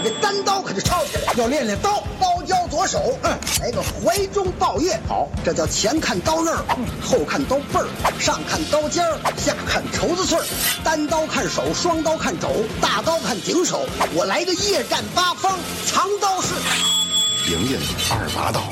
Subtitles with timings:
[0.00, 4.98] 把这单刀可就抄起来，要练练刀，包教左手，嗯，来个怀中抱月。
[5.06, 6.64] 好，这叫前看刀刃儿，
[7.06, 7.86] 后看刀背儿，
[8.18, 10.44] 上看刀尖儿，下看绸子穗儿。
[10.82, 12.48] 单刀看手，双刀看肘，
[12.80, 13.86] 大刀看顶手。
[14.14, 16.54] 我来个夜战八方，藏刀式。
[17.50, 17.78] 莹莹
[18.08, 18.62] 二把刀。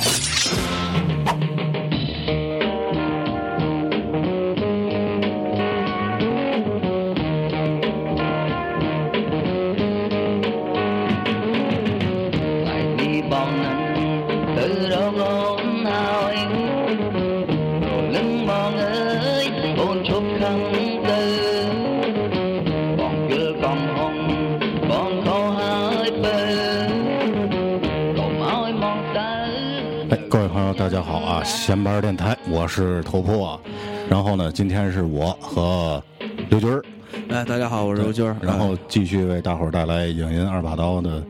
[30.89, 31.45] 大家好啊！
[31.45, 33.61] 闲班电台，我是头破。
[34.09, 36.03] 然后呢，今天是我和
[36.49, 36.83] 刘军儿。
[37.29, 38.35] 哎，大家好，我是刘军儿。
[38.41, 41.23] 然后继续为大伙儿带来《影音二把刀》的，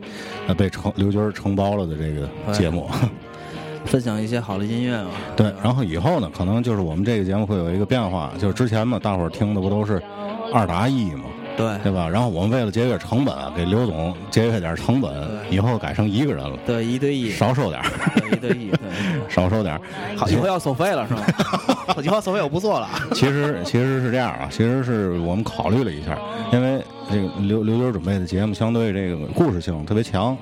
[0.47, 2.89] 呃，被承刘军儿承包了的这个节目，
[3.83, 5.09] 分享一些好的音乐嘛。
[5.35, 10.01] 对，然后以后呢，可能就是我们这个节目会有一个变化，就是之前嘛，大伙儿听的不都是
[10.53, 11.25] 二打一嘛？
[11.59, 12.07] 对，对吧？
[12.07, 15.11] 然后我们为了节约成本，给刘总节约点成本，
[15.49, 16.57] 以后改成一个人了。
[16.65, 17.81] 对，一对一，少收点
[18.31, 18.79] 一对一，对，
[19.27, 19.77] 少收点
[20.15, 21.21] 好，以后要收费了是吗？
[22.01, 22.87] 以后收费我不做了。
[23.13, 26.17] 其实其实是这样啊，其实是我们考虑了一下，
[26.53, 30.37] 因为这个刘刘军准备的节目相对这个故事性特别强。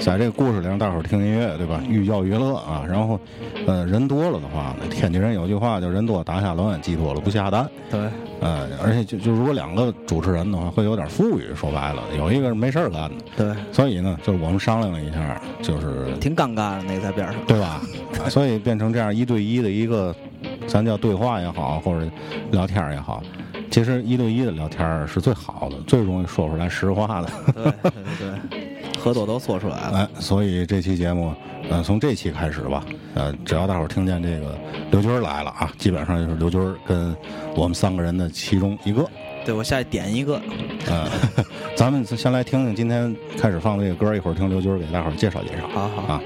[0.00, 1.80] 在这个故事里让大伙儿听音乐，对吧？
[1.88, 2.84] 寓教于乐啊。
[2.88, 3.18] 然后，
[3.66, 7.68] 呃，人多了的话呢，天津人有句话叫“人多打下乱，鸡多了不下蛋”。
[7.90, 8.00] 对。
[8.40, 11.54] 呃，而且就就如果两个主持人的话，会有点富裕。
[11.54, 13.24] 说白了，有一个是没事儿干的。
[13.36, 13.54] 对。
[13.72, 17.80] 所以呢，就是我们商量了一下，就是挺尴尬的那个在边上，对吧？
[18.28, 20.14] 所以变成这样一对一的一个，
[20.66, 22.06] 咱叫对话也好，或者
[22.50, 23.22] 聊天也好，
[23.70, 27.30] 其实一对一的聊天是最好的，最容易说出来实话的。
[27.54, 28.73] 对对对。
[29.04, 31.34] 合作都做出来了，哎，所以这期节目，
[31.68, 32.82] 呃，从这期开始吧，
[33.14, 34.58] 呃，只要大伙儿听见这个
[34.90, 37.14] 刘军来了啊，基本上就是刘军跟
[37.54, 39.06] 我们三个人的其中一个。
[39.44, 40.40] 对，我下去点一个。
[40.90, 41.06] 嗯，
[41.76, 45.68] 咱们先来听听今天开始放的这个歌，一会儿听刘军给大伙儿介绍介绍。
[45.68, 46.22] 好好啊。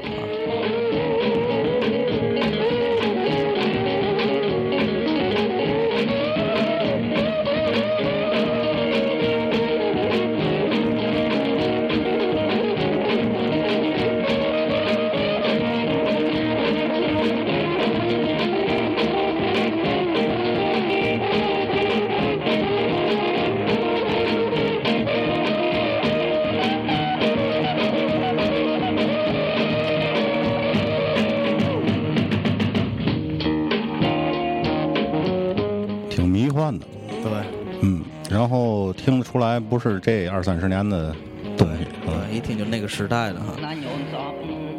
[39.58, 41.12] 来不是这二三十年的
[41.56, 43.54] 东西，对，一听就那个时代的哈，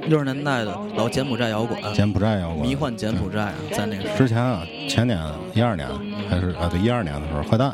[0.07, 5.19] 六十年代的老柬埔寨摇滚，柬埔寨摇滚，迷幻柬埔寨啊，在那个之前啊，前年
[5.53, 5.85] 一二年
[6.29, 7.73] 还是啊，对一二年的时候，坏蛋，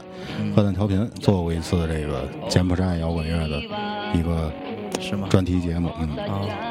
[0.56, 3.62] 坏蛋调频做过一次这个柬埔寨摇滚乐的
[4.16, 4.52] 一个
[5.00, 5.28] 是吗？
[5.30, 6.10] 专题节目，嗯，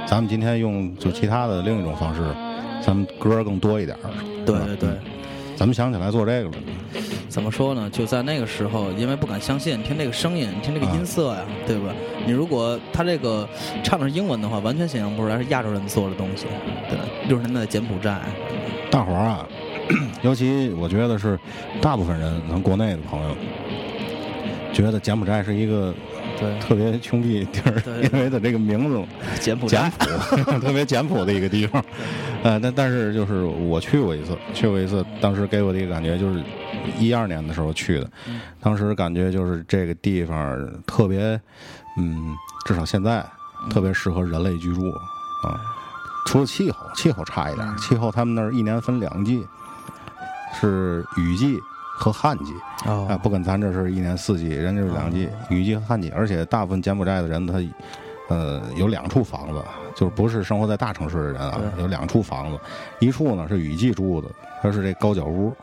[0.04, 2.22] 咱们今天用就其他的另一种方式，
[2.84, 3.96] 咱们歌更多一点，
[4.44, 4.88] 对对对，
[5.54, 6.56] 咱们想起来做这个了。
[7.34, 7.90] 怎么说呢？
[7.90, 11.92] 就在那个时候，因为不敢相信，听这个声音，听这个音色呀，对吧？
[12.24, 13.48] 你如果他这个
[13.82, 16.46] 唱的是英文的话，完全想象不出来是亚洲人做的东西。
[16.88, 16.96] 对，
[17.26, 18.20] 六十年代的柬埔寨，
[18.88, 19.44] 大伙儿啊，
[20.22, 21.36] 尤其我觉得是
[21.82, 23.36] 大部分人，咱国内的朋友，
[24.72, 25.92] 觉得柬埔寨是一个。
[26.36, 27.80] 对，特别穷逼地儿，
[28.12, 29.00] 因为它这个名字
[29.40, 30.04] 简朴，简朴，
[30.58, 31.84] 特别简朴的一个地方。
[32.42, 36.42] 呃，但但是就是我去过一次，去过一次，当时给我的一个感觉就是
[36.98, 38.10] 一二年的时候去的，
[38.60, 41.40] 当时感觉就是这个地方特别，
[41.98, 42.34] 嗯，
[42.66, 43.24] 至少现在
[43.70, 44.90] 特别适合人类居住
[45.42, 45.60] 啊。
[46.26, 49.46] 除了气候，气候差一点，气候他们那儿一年分两季，
[50.52, 51.58] 是雨季。
[51.96, 52.52] 和旱季。
[52.84, 56.10] 啊，不跟咱这是一年四季，人家是两季，雨季和旱季。
[56.10, 57.54] 而且大部分柬埔寨的人，他
[58.28, 59.62] 呃有两处房子，
[59.94, 62.58] 就是不是生活在大城市的人啊，有两处房子，
[62.98, 64.28] 一处呢是雨季住的，
[64.60, 65.54] 它是这高脚屋、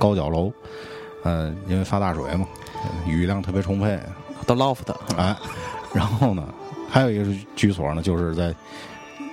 [0.00, 0.50] 高脚楼，
[1.24, 2.48] 嗯，因为发大水嘛，
[3.06, 4.00] 雨量特别充沛，
[4.46, 5.36] 都 loft 哎，
[5.92, 6.42] 然后呢，
[6.88, 7.24] 还有一个
[7.54, 8.54] 居所呢，就是在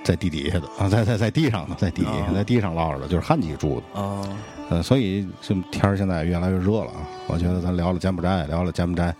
[0.04, 2.04] 在地底下的啊，在在在地上的，在地
[2.34, 4.22] 在地上落着的，就是旱季住的啊。
[4.70, 7.00] 呃，所以这天儿现在越来越热了啊！
[7.26, 9.14] 我觉得咱聊了柬埔寨，聊了柬埔寨，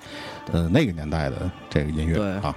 [0.53, 2.55] 呃，那个年代的这个音乐啊。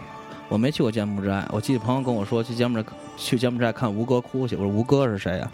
[0.49, 2.85] 我没去过柬埔寨，我记得朋友跟我说去柬埔寨
[3.15, 5.49] 去柬埔寨看吴哥窟去，我说吴哥是谁呀、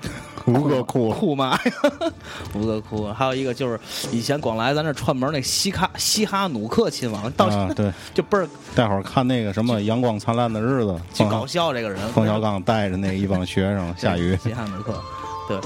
[0.47, 1.71] 吴哥窟库嘛呀，
[2.55, 3.11] 吴哥窟。
[3.11, 3.79] 还有一个就是
[4.11, 11.99] 以前光来咱这串门那西卡西哈努克亲王，到啊，对，就倍儿 待会儿看那个什么《阳光灿烂的日子》，巨搞笑这个人。
[12.13, 14.99] 冯小刚带着那一帮学生 下雨，西哈努克，
[15.47, 15.59] 对。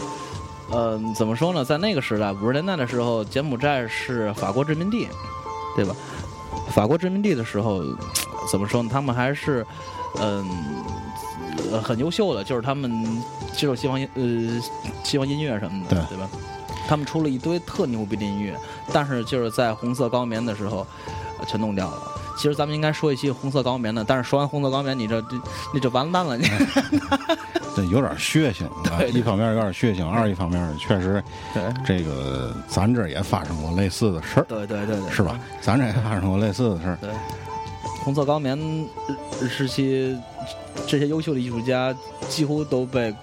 [0.71, 1.65] 呃，怎么说呢？
[1.65, 5.05] 在那个时代，五十年代的时候，柬埔寨是法国殖民地，
[5.75, 5.93] 对吧？
[6.69, 7.83] 法国殖民地的时候，
[8.49, 8.89] 怎么说呢？
[8.89, 9.65] 他们还是，
[10.21, 10.49] 嗯、
[11.73, 12.89] 呃，很优秀的，就是他们
[13.53, 14.23] 接受西方音呃
[15.03, 16.29] 西方音乐什么的，对对吧？
[16.87, 18.55] 他们出了一堆特牛逼的音乐，
[18.91, 20.85] 但是就是在红色高棉的时候，
[21.39, 22.01] 呃全弄掉了。
[22.37, 25.37] 其实咱们应该说一期红色高棉的，但是说完红色高棉，你这这
[25.73, 26.49] 你这完蛋了，你
[27.75, 28.97] 对，有点血腥啊。
[28.99, 31.23] 对一方面有点血腥，二一方面确实
[31.53, 35.39] 对这个咱这儿也发生过类似的事儿，对对对对，是吧？
[35.61, 36.97] 咱这也发生过类似的事儿。
[36.99, 37.11] 对，
[38.03, 38.57] 红色高棉
[39.39, 40.17] 呃时期，
[40.87, 41.93] 这些优秀的艺术家
[42.27, 43.13] 几乎都被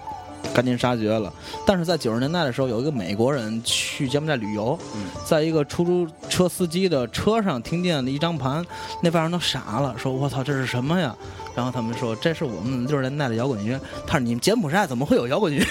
[0.53, 1.31] 赶尽杀绝了。
[1.65, 8.65] 但是在九十年代的时候，有一个美国人去柬埔寨旅游，嗯在一个出租车司机的车上听见了一张盘，
[9.01, 11.15] 那帮人都傻了，说：“我操，这是什么呀？”
[11.59, 13.77] 然后他们说：“这是我们六十年代的摇滚乐。”
[14.07, 15.61] 他说：“你们柬埔寨怎么会有摇滚乐？”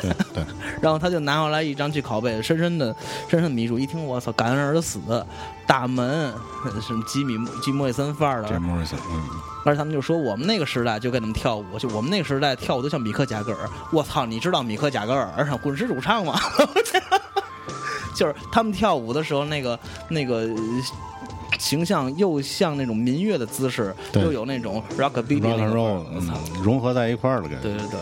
[0.00, 0.42] 对对，
[0.80, 2.86] 然后他就拿回来一张去拷贝，深深的、
[3.28, 3.78] 深深的迷住。
[3.78, 4.98] 一听，我操，感恩而死，
[5.66, 6.32] 大门，
[6.80, 9.20] 什么吉米吉莫里森范儿的，吉莫里森，嗯，
[9.66, 13.68] 而且他们就说我们那个时代就跟他们跳舞，就我们那个时代跳舞都像米克贾格尔。
[13.92, 16.40] 我操，你知道米克贾格尔上滚石主唱吗？
[18.16, 20.54] 就是他们跳舞的时候，那个那个呃
[21.58, 26.30] 形象又像那种民乐的姿势，又有那种 rock 个 and 范儿 roll，嗯，
[26.62, 27.56] 融合在一块儿了，给。
[27.56, 28.00] 对对对，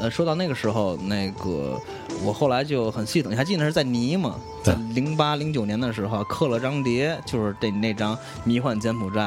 [0.00, 1.80] 呃，说到那个时候，那个
[2.22, 4.36] 我后来就很系统，你还记得是在尼吗？
[4.62, 9.20] 在零八零九年的时候，刻了张碟，就是这那张《迷幻柬埔寨》。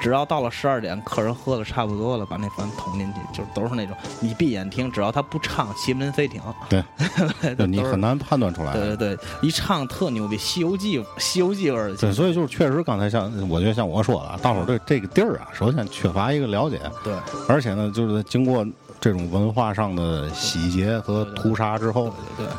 [0.00, 6.84] 只要到了十二点，客人喝的差不多了，把那饭捅进去，就是都是那种你闭眼听，只要他不唱，奇门飞艇，对，
[7.56, 8.72] 就你很难判断出来。
[8.72, 17.14] 对对对，一唱特牛逼，《西游记》《西游记》味儿的对，所以就是确实刚才像我觉得像我说的啊，大伙儿对这个地儿啊，首先缺乏一个了解，对。
[17.48, 18.66] 而且呢，就是经过
[19.00, 22.52] 这种文化上的洗劫和屠杀之后，对对。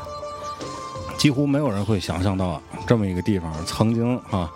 [1.17, 4.51] 几乎没有人会想象到这么一个地方曾经啊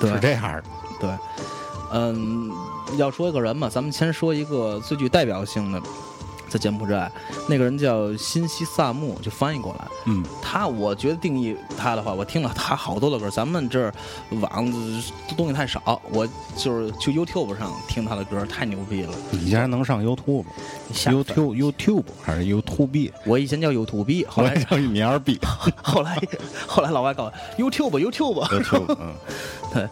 [0.00, 0.10] 对。
[0.12, 0.64] 是这样的。
[1.00, 1.10] 对，
[1.92, 2.50] 嗯，
[2.96, 5.82] 要说一个人嘛，咱们先说一个最具代表性的，
[6.48, 7.10] 在柬埔寨，
[7.48, 9.86] 那个人叫辛西萨木，就翻译过来。
[10.06, 13.94] 嗯，他，我觉得定义他的话，我听了他好多的歌，咱们这儿
[14.30, 14.72] 网
[15.36, 16.26] 东西太少，我
[16.56, 19.14] 就是去 YouTube 上听他的歌，太牛逼了。
[19.30, 23.12] 你竟然能上 YouTube？YouTube YouTube 还是 YouTube？
[23.24, 25.38] 我以前叫 YouTube，后来叫你二 B，。
[25.82, 26.20] 后来
[26.66, 28.96] 后来老外告诉我 YouTube YouTube，YouTube，
[29.74, 29.88] 嗯，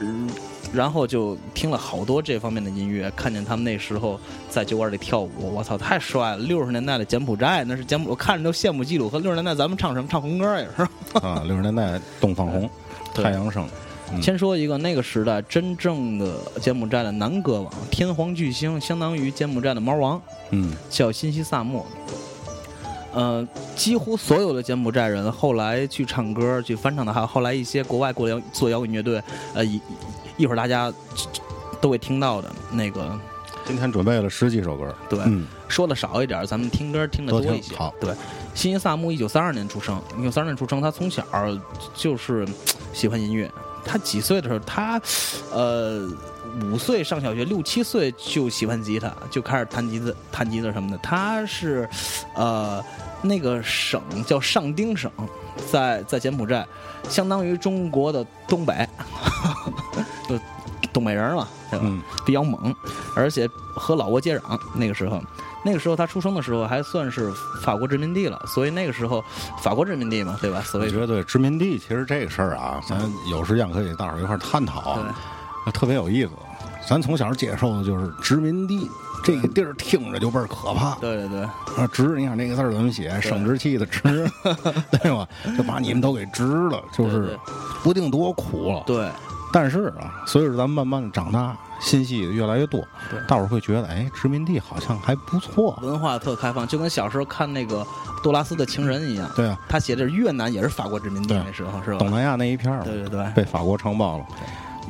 [0.00, 0.30] 嗯，
[0.76, 4.20] 然后就听了好多这方面的音乐，看见他们那时候
[4.50, 6.36] 在酒馆里跳舞，我操，太帅了！
[6.36, 9.08] 六十年代的柬埔寨，那是柬埔，我看着都羡慕嫉妒。
[9.08, 10.06] 和六十年代咱们唱什么？
[10.08, 10.82] 唱红歌也是。
[11.26, 12.68] 啊，六十年代东方红、
[13.14, 13.66] 太阳升，
[14.12, 21.84] 嗯先说一个那个时代真正的柬埔寨的男歌王，天皇巨星，相当于柬埔寨的猫王，嗯，叫辛西萨莫。
[23.12, 29.22] 呃，几乎所有的柬埔寨人后来去唱歌、去翻唱的，还有后来一些国外过来做摇滚乐队，
[29.54, 29.80] 呃，一
[30.36, 30.92] 一会儿大家
[31.80, 33.18] 都会听到的那个，
[33.64, 37.74] 今天准备了十几首歌，对，嗯，说的少一点，咱们听歌听的多多一些。
[37.76, 38.14] 好对，
[38.54, 41.24] 辛西萨木一九三二年出生，一九三二年出生，他从小
[41.94, 42.46] 就是
[42.92, 43.50] 喜欢音乐。
[43.88, 45.00] 他几岁的时候，他
[45.52, 46.10] 呃
[46.60, 50.98] 五岁上小学，六七岁就喜欢吉他，就开始弹吉他、弹吉他什么的。
[50.98, 51.88] 他是
[52.34, 52.84] 呃
[53.22, 55.08] 那个省叫上丁省，
[55.70, 56.66] 在在柬埔寨，
[57.08, 58.88] 相当于中国的东北，
[60.28, 60.38] 就
[60.92, 61.84] 东北人嘛，对吧？
[61.86, 62.74] 嗯，比较猛，
[63.14, 64.58] 而且和老挝接壤。
[64.74, 65.22] 那个时候，
[65.64, 69.22] 那个时候他出生的时候还算是法国殖民地了，所以那个时候
[69.60, 70.60] 法国殖民地嘛，对吧？
[70.62, 72.98] 所我以觉得殖民地其实这个事儿啊，咱
[73.30, 74.98] 有时间可以大伙儿一块儿探讨
[75.72, 76.30] 特别有意思。
[76.88, 78.88] 咱从小接受的就是殖民地
[79.24, 80.94] 这个地儿，听着就倍儿可怕。
[81.00, 83.20] 对对对啊，殖，你想那个字怎么写？
[83.20, 84.00] 生殖器的殖，
[85.02, 85.26] 对吧？
[85.58, 87.38] 就把你们都给殖了，就是对对
[87.82, 88.84] 不定多苦了。
[88.86, 89.10] 对
[89.58, 95.78] 但是啊，随着咱们慢慢的长大，信息也越来越多对，大伙儿会觉得，哎，殖民地好像还不错。
[95.82, 97.82] 文化特开放，就跟小时候看那个
[98.22, 99.26] 杜拉斯的情人一样。
[99.34, 101.98] 对啊，他写的是越南也是法国殖民地那时候是吧？
[101.98, 104.26] 东南亚那一片儿嘛对对对被法国承包了，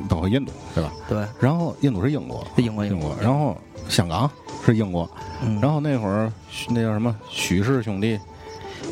[0.09, 0.91] 包括印度，对吧？
[1.07, 3.57] 对，然后印度是英国，英国英国，然后
[3.87, 4.29] 香港
[4.65, 5.09] 是英国，
[5.45, 6.29] 嗯然后那会儿
[6.67, 8.19] 那叫什么许氏兄弟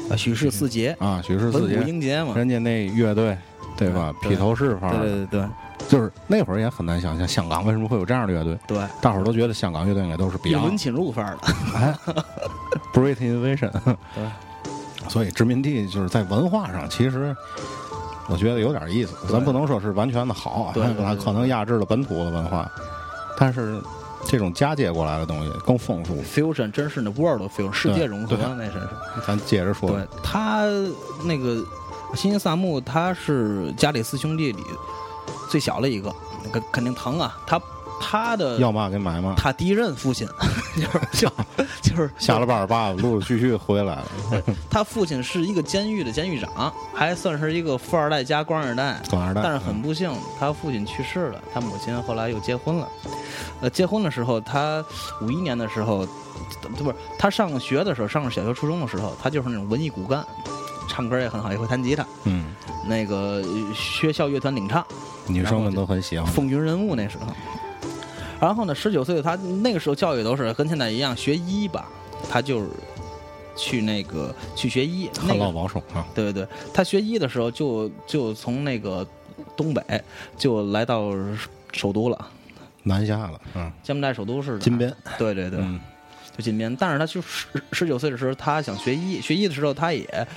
[0.09, 2.31] 啊许氏四杰，啊，许氏文武四杰，英杰嘛。
[2.33, 3.37] 人家那乐队
[3.77, 4.13] 对吧？
[4.21, 5.49] 披头士范儿，对对对对，
[5.87, 11.95] 就是那会儿也很难想象香港为什么会有这样的乐队，对，大伙儿都觉得香港乐队应该都是一轮 Beyond、侵入范儿的，哎
[12.93, 13.71] British Invasion，
[14.15, 14.25] 对，
[15.07, 17.35] 所以殖民地就是在文化上，其实
[18.27, 19.15] 我觉得有点意思。
[19.29, 20.83] 咱不能说是完全的好啊，对
[21.23, 22.69] 可能压制了本土的文化，
[23.37, 23.79] 但是
[24.25, 26.19] 这种嫁接过来的东西更丰富。
[26.23, 28.89] fusion 真是那 world fusion 世界融合对那真是。
[29.27, 30.63] 咱接着说，对他
[31.23, 31.63] 那个
[32.15, 34.63] 新兴萨木，他是加里四兄弟里
[35.55, 36.13] 最小的一个，
[36.51, 37.37] 肯肯定疼啊。
[37.47, 37.61] 他
[37.97, 40.27] 他的要嘛给买嘛，他第一任父亲
[40.75, 41.31] 就是就
[41.81, 44.05] 就是 下了班儿爸爸陆陆续续回来了。
[44.69, 49.01] 他父亲是一个监狱的监狱长，还算是一个富二代加官二代。
[49.09, 52.89] 官二代，但是很不幸，他父亲去世了，他母亲后来又结婚了。
[53.61, 54.83] 呃，结婚的时候，他
[55.21, 56.05] 五一年的时候，
[56.77, 60.21] 不是他上学的时候，上小学、初中的时候，他就是那种文艺骨干，
[60.89, 62.05] 唱歌也很好，也会弹吉他。
[62.25, 62.47] 嗯，
[62.85, 64.85] 那个呃学校乐团领唱，
[65.27, 66.25] 女生们都很喜欢。
[66.27, 67.25] 风云人物那时候。
[68.39, 71.87] 然后呢，十九岁他那个时候教育都是跟现在一样学医吧，
[72.29, 72.67] 他就是
[73.55, 75.09] 去那个去学医。
[75.21, 79.07] 那很老保守啊，对对对，他学医的时候就就从那个
[79.55, 79.81] 东北
[80.37, 81.11] 就来到
[81.71, 82.27] 首都了，
[82.83, 85.79] 南下了，嗯，柬埔寨首都是金边，对对对，嗯，
[86.35, 86.75] 就金边。
[86.75, 90.27] 但是他就十十九岁的时候，他想学医，学医的时候他也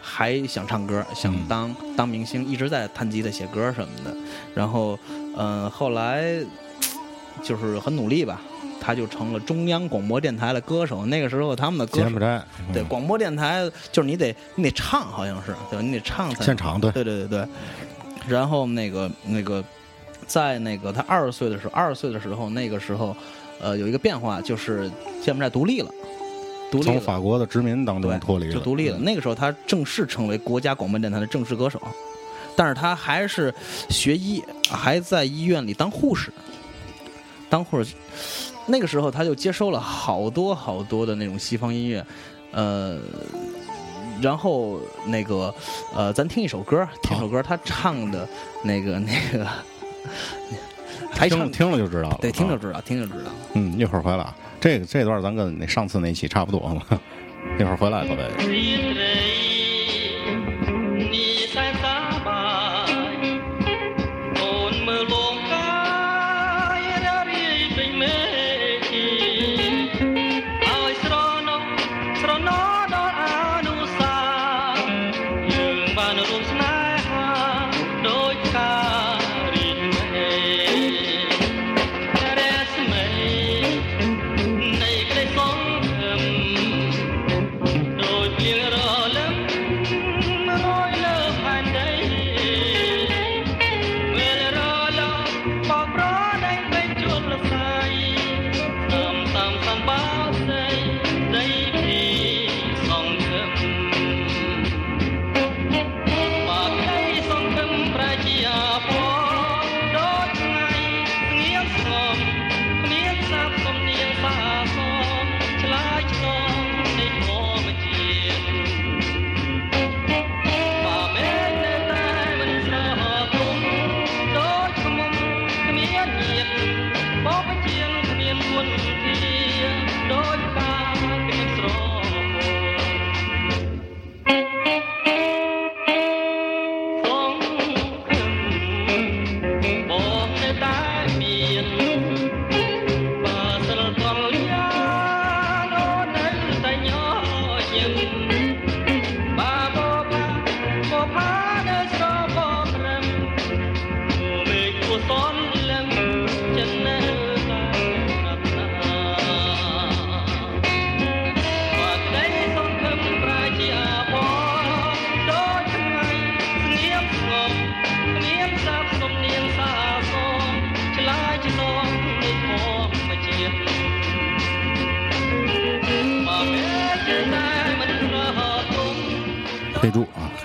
[0.00, 4.14] 还想唱歌，想嗯当、当明星，一直在弹吉他、写歌什么的。
[4.54, 4.98] 然后，
[5.36, 6.24] 嗯、后来
[7.42, 8.40] 就是很努力吧，
[8.80, 11.04] 他就成了中央广播电台的歌手。
[11.06, 12.02] 那个时候他们的歌
[12.72, 15.82] 对，广播电台就是你得你得唱，好像是对吧？
[15.82, 17.48] 你得唱才现场对，对对对对。
[18.28, 19.62] 然后那个那个，
[20.26, 23.16] 在那个他二十岁的时候，二十岁的时候，那个时候，
[23.60, 24.90] 呃，有一个变化，就是
[25.22, 25.90] 柬埔寨独立了，
[26.70, 28.98] 独立从，法国的殖民当中，脱离了，就独立了。
[28.98, 31.80] 那个时候，他正式成为国家广播电台的正式歌手，
[32.54, 33.52] 但是他还是
[33.88, 36.32] 学医，还在医院里当护士，
[37.48, 37.94] 当护士。
[38.66, 42.04] 那个时候，他就接收了好多好多的那种西方音乐，
[42.52, 42.98] 呃。
[44.18, 45.54] 然后那个，
[45.94, 48.26] 呃，咱听一首歌，听首歌，他唱的
[48.62, 49.46] 那个那个，
[51.16, 53.30] 听听了就知道了，对，听就啊知道，听就知道。
[53.54, 57.00] 嗯，一会儿回来啊，这个这段咱跟那上次那期差不多了，
[57.58, 59.35] 一会儿回来各位。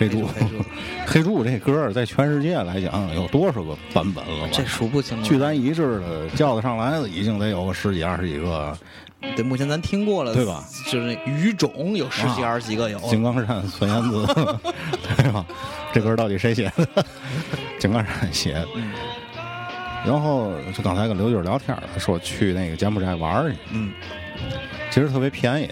[0.01, 0.65] 黑猪黑猪，
[1.05, 4.49] 黑柱 这歌在全世界来讲有多少个版本了吧？
[4.51, 5.23] 这数不清了。
[5.23, 8.75] 据咱一致的叫得上来的，已经得有个十几二十几个。
[9.35, 10.63] 对，目前咱听过了，对吧？
[10.91, 12.97] 就是那语种有十几啊二十几个有。
[13.01, 14.25] 井冈山孙燕姿，
[15.17, 15.45] 对吧？
[15.93, 17.05] 这歌到底谁写的？
[17.77, 18.67] 井冈山写的。
[18.75, 18.91] 嗯
[20.03, 23.93] 然后就刚才跟刘军聊天儿，说去那个柬埔寨玩去，嗯
[24.89, 25.69] 其实特别便宜，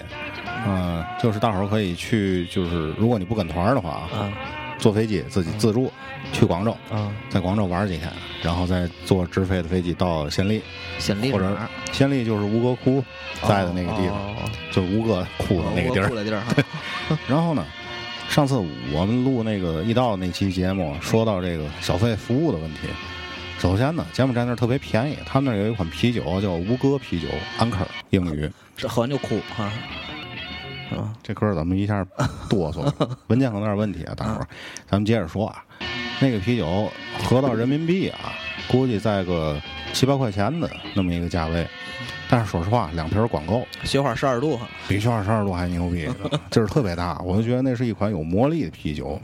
[0.68, 4.32] 嗯、就是大伙儿可以去，就是如果你不跟团儿的话，啊，
[4.78, 5.92] 坐飞机自己自助
[6.32, 8.12] 去广州，啊，在广州玩几天，
[8.42, 10.62] 然后再坐直飞的飞机到暹粒，
[11.00, 11.58] 暹粒或者
[11.92, 13.04] 暹粒就是吴哥窟
[13.42, 14.36] 在的那个地方，哦
[14.72, 16.44] 就是吴哥窟的那个地儿，
[17.28, 17.66] 然后呢，
[18.30, 18.56] 上次
[18.94, 22.82] 我们录那个易道那期节目，说到这个消费服务的问题。
[23.58, 27.80] 首先呢，柬埔寨那儿特别便宜，他们那儿有一款啤酒叫吴哥啤酒，安克
[28.12, 28.50] 英语。
[28.78, 29.70] 这喝完就哭哈，
[30.90, 31.14] 是吧？
[31.24, 32.06] 这歌怎么一下
[32.50, 32.94] 哆嗦了？
[33.28, 34.48] 文件可能有点问题啊，大伙儿，
[34.90, 35.64] 咱们接着说啊。
[36.22, 36.92] 那个啤酒
[37.24, 38.34] 合到人民币啊，
[38.68, 39.58] 估计在个
[39.94, 41.66] 七八块钱的那么一个价位。
[42.30, 46.10] 但是说实话，两瓶儿管够，雪花十二度哈，比雪花十二度还牛逼，
[46.52, 47.18] 劲儿特别大。
[47.20, 49.20] 我就觉得那是一款有魔力的啤酒，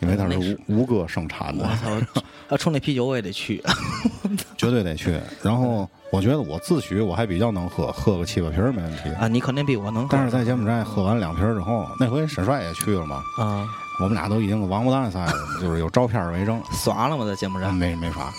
[0.00, 1.76] 因为他是吴吴哥生产的我。
[1.76, 2.22] 操！
[2.50, 3.62] 要冲那啤酒我也得去，
[4.58, 5.20] 绝对得去。
[5.40, 9.08] 然后我觉得我自诩我还比较能喝，喝个七八瓶没问题。
[9.20, 10.08] 啊，你肯定比我能喝。
[10.10, 13.64] 但是在柬埔寨喝完两瓶之后，那回沈帅也去了嘛，啊，
[14.00, 16.60] 我们俩都已经王八蛋赛了， 就是有照片为证。
[16.72, 17.24] 耍了吗？
[17.24, 17.70] 在柬埔寨？
[17.70, 18.32] 没没耍，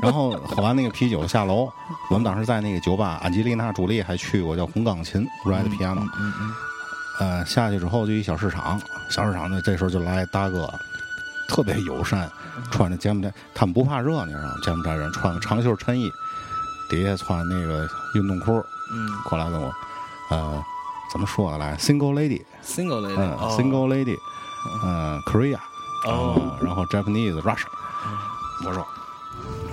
[0.00, 1.70] 然后喝完那个啤酒下楼，
[2.08, 6.54] 我们当时在那个酒吧安吉丽娜朱莉还去过叫红钢琴 Red Piano，嗯嗯，
[7.20, 10.72] 呃，下去之后就一小市场，小市场呢这时候就来大哥，
[11.48, 12.30] 特别友善，
[12.70, 14.54] 穿着柬埔寨，他们不怕热，你知道吗？
[14.62, 16.08] 柬埔寨人穿个长袖衬衣，
[16.90, 18.52] 底下穿那个运动裤，
[18.92, 19.72] 嗯过来跟我，
[20.30, 20.62] 呃，
[21.10, 24.16] 怎么说的来？Single lady，，single lady，嗯、哦 s i n g l e lady，
[24.84, 25.58] 嗯、k o r e a
[26.06, 27.66] 哦嗯然后 Japanese Russia，
[28.64, 28.86] 我说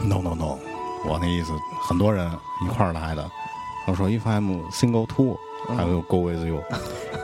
[0.04, 0.58] No No No，
[1.06, 1.52] 我那意思
[1.88, 2.32] 很多人
[2.64, 3.30] 一块儿来的，
[3.86, 5.38] 我说 If I'm single too。
[5.70, 6.62] I will go with you.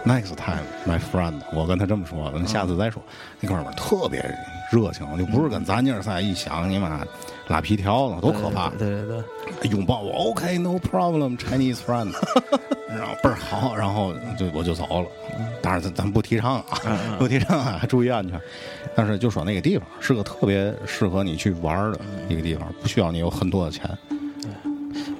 [0.06, 1.42] Next time, my friend。
[1.54, 3.02] 我跟他这么说，我们下次再说。
[3.40, 4.20] 那哥们儿特别
[4.72, 7.06] 热情，就不是跟咱尼尔赛一想你妈
[7.48, 9.24] 拉皮条子多可怕，对对对
[9.62, 12.12] 对，拥抱我，OK，no、problem，Chinese friend，
[12.90, 15.08] 然后倍儿好，然后就我就走了。
[15.62, 16.80] 当然咱咱不提倡啊，
[17.20, 18.42] 不提倡啊，注意安全。
[18.96, 23.88] 但是就说那个地方是个特别适合你去玩的一个地方，不需要你有很多的钱。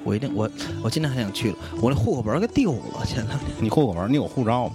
[0.04, 0.48] 我一定我
[0.82, 4.72] 我今天还想去了，我那户口本儿给丢了，前两天你户口本儿你有护照吗？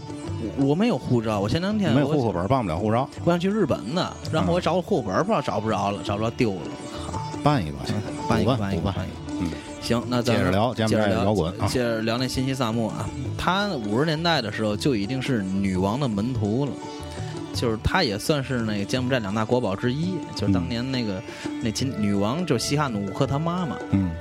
[0.59, 6.61] 我我没有护照，我前两天我没有户口本儿办不了护照，我想去日本呢，然后我找我户口本儿不知道找不着了，找不着丢了，
[7.11, 7.93] 靠办一个去，
[8.29, 9.17] 办一个办一个办办一个。
[9.39, 16.71] 嗯，行，那咱接着聊接着聊摇滚啊接着聊那新西萨木啊，他五十年代的时候就已经是女王的门徒了。
[17.53, 21.19] 就是他也算是那个柬埔寨两大国宝之一，就是当年那个、
[21.63, 24.11] 那金女王就是西哈努克他妈妈，嗯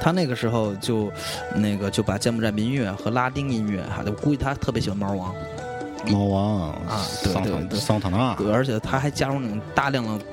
[0.00, 1.12] 他那个时候就
[1.54, 5.34] 那个就把柬埔寨民乐和拉丁音乐，哈，我估计他特别喜欢猫王，
[6.06, 10.24] 猫王啊对桑塔对对桑塔纳，对，而且他还加入那种大量的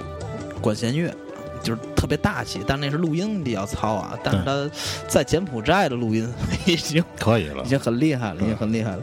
[0.62, 1.14] 管弦乐，
[1.62, 4.18] 就是特别大气，但那是录音比较糙啊。
[4.24, 4.70] 但是他
[5.08, 6.28] 在柬埔寨的录音
[6.66, 7.68] 已经可以了已。
[7.68, 9.00] 经很厉害了，已经很厉害了。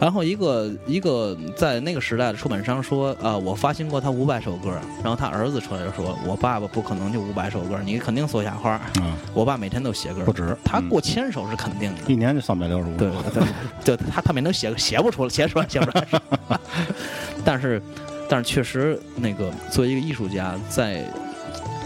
[0.00, 4.70] 然后一个一个在那个时代的出版商说，啊、我发行过他五百首歌，
[5.02, 8.80] 然后他儿子出来就说，我爸爸不可能就五百首歌，你肯定说瞎话。
[9.00, 12.00] 嗯，我爸每天都写歌，不止嗯他过千首是肯定的。
[12.06, 12.96] 一年就三百六十五。
[12.96, 13.42] 对对
[13.84, 16.06] 对，他他每天写写不出来，写出来写不出来。
[17.44, 17.80] 但是，
[18.28, 21.04] 但是确实，那个作为一个艺术家，在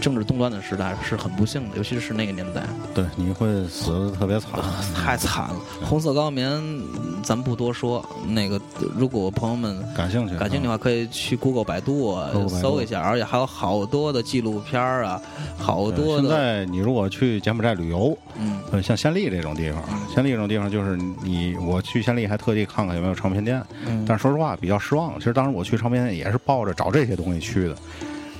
[0.01, 4.59] 政治动乱的时代是很不幸的，尤其是那个年代，对，你会死的特别惨。
[4.95, 5.55] 太惨了。
[5.83, 6.59] 红色高棉，
[7.23, 8.03] 咱不多说。
[8.27, 8.59] 那个，
[8.97, 10.35] 如果朋友们感兴趣？
[10.37, 12.17] 感兴趣的话，可以去 Google 百度
[12.49, 15.21] 搜一下，而且还有好多的纪录片啊，
[15.57, 19.83] 好多现在你如果去柬埔寨旅游，嗯呃，像暹粒这种地方，
[20.15, 25.17] 暹粒这种地方就是你，我去暹粒还特地看看有没有唱片店，嗯，但说实话比较失望。
[25.19, 27.75] 其实当时我去唱片店也是抱着找这些东西去的，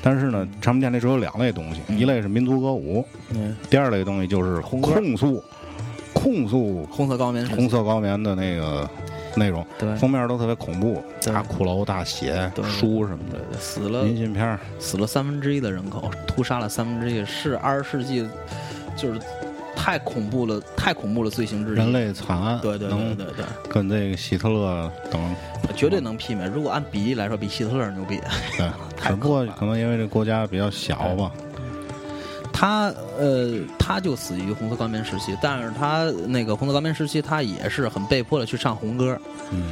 [0.01, 3.55] 但是呢，唱片店里只有两类东西，一类是民族歌舞，嗯。
[3.69, 4.81] 第二类东西就是控
[5.15, 5.43] 诉。
[6.13, 6.83] 控诉。
[6.91, 8.89] 红色高棉红色高棉的那个
[9.35, 9.95] 内容，对。
[9.95, 11.33] 封面都特别恐怖，对。
[11.33, 14.03] 大骷髅、大血对、书什么的，死了。
[14.03, 14.57] 明信片。
[14.79, 18.27] 死了三分之一的人口，屠杀了三分之一，是二十世纪，
[18.95, 19.19] 就是
[19.75, 21.75] 太恐怖了，太恐怖了罪行之一。
[21.75, 25.35] 人类惨案，对对对能对对，跟这个希特勒等，
[25.75, 26.45] 绝对能媲美。
[26.45, 28.19] 如果按比例来说，比希特勒牛逼。
[28.57, 28.69] 对，
[29.01, 31.31] 只不过可能因为这国家比较小吧，
[32.53, 39.17] 他呃，他就死于红色高棉时期，但是他那个红色高棉时期，他也是很被迫的去唱红歌，
[39.51, 39.71] 嗯，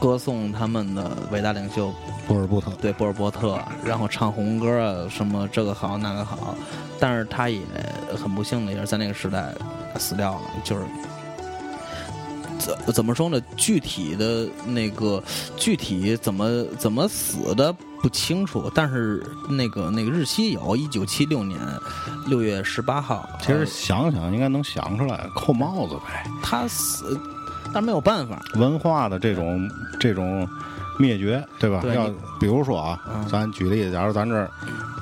[0.00, 1.92] 歌颂他们的伟大领袖。
[2.26, 6.54] 波尔布特，对波尔波特，然后唱红歌啊，什么这个好那个好，
[6.98, 7.60] 但是他也
[8.16, 9.54] 很不幸的也是在那个时代
[9.98, 10.82] 死掉了，就是
[12.58, 13.40] 怎怎么说呢？
[13.56, 15.22] 具体的那个
[15.56, 21.58] 具体怎么怎么死的不清楚，但是那个那个日期有一九七六年
[22.26, 26.24] 六月十八号，其实呃想想应该能想出来，扣帽子呗。
[26.42, 27.18] 他死，
[27.72, 29.68] 但没有办法，文化的这种
[30.00, 30.48] 这种
[30.98, 31.82] 灭绝，对吧？
[31.94, 32.08] 要
[32.40, 34.50] 比如说啊，嗯咱举例，假如咱这儿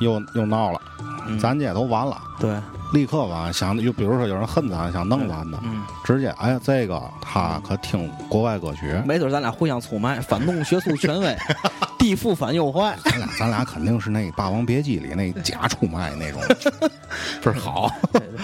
[0.00, 0.80] 又又闹了，
[1.28, 1.38] 嗯。
[1.38, 2.56] 咱这都完了，对，
[2.92, 11.36] 立刻完，想就比如说有人恨咱，想弄咱的，嗯，直接哎呀，这个他可听国外歌曲，没准咱俩互相出卖，反动学术权威，
[11.98, 12.96] 地富反右坏。
[13.04, 16.40] 咱俩咱俩肯定是那《霸王别姬》里那假出卖那种，
[17.42, 18.38] 倍儿好，对对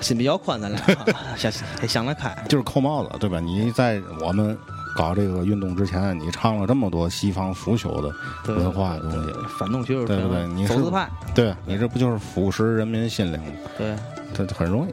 [0.00, 2.36] 心比较宽，咱俩啊想得想得开。
[2.48, 3.40] 就是扣帽子，对吧？
[3.40, 4.56] 你在我们
[4.96, 8.12] 搞这个运动之前，你唱了这么多西方腐朽的
[8.54, 13.52] 文化的东西反动学术对不对你是走资派，对你这不就是腐蚀人民心灵吗？
[13.78, 13.94] 对。
[14.34, 14.92] 他很容易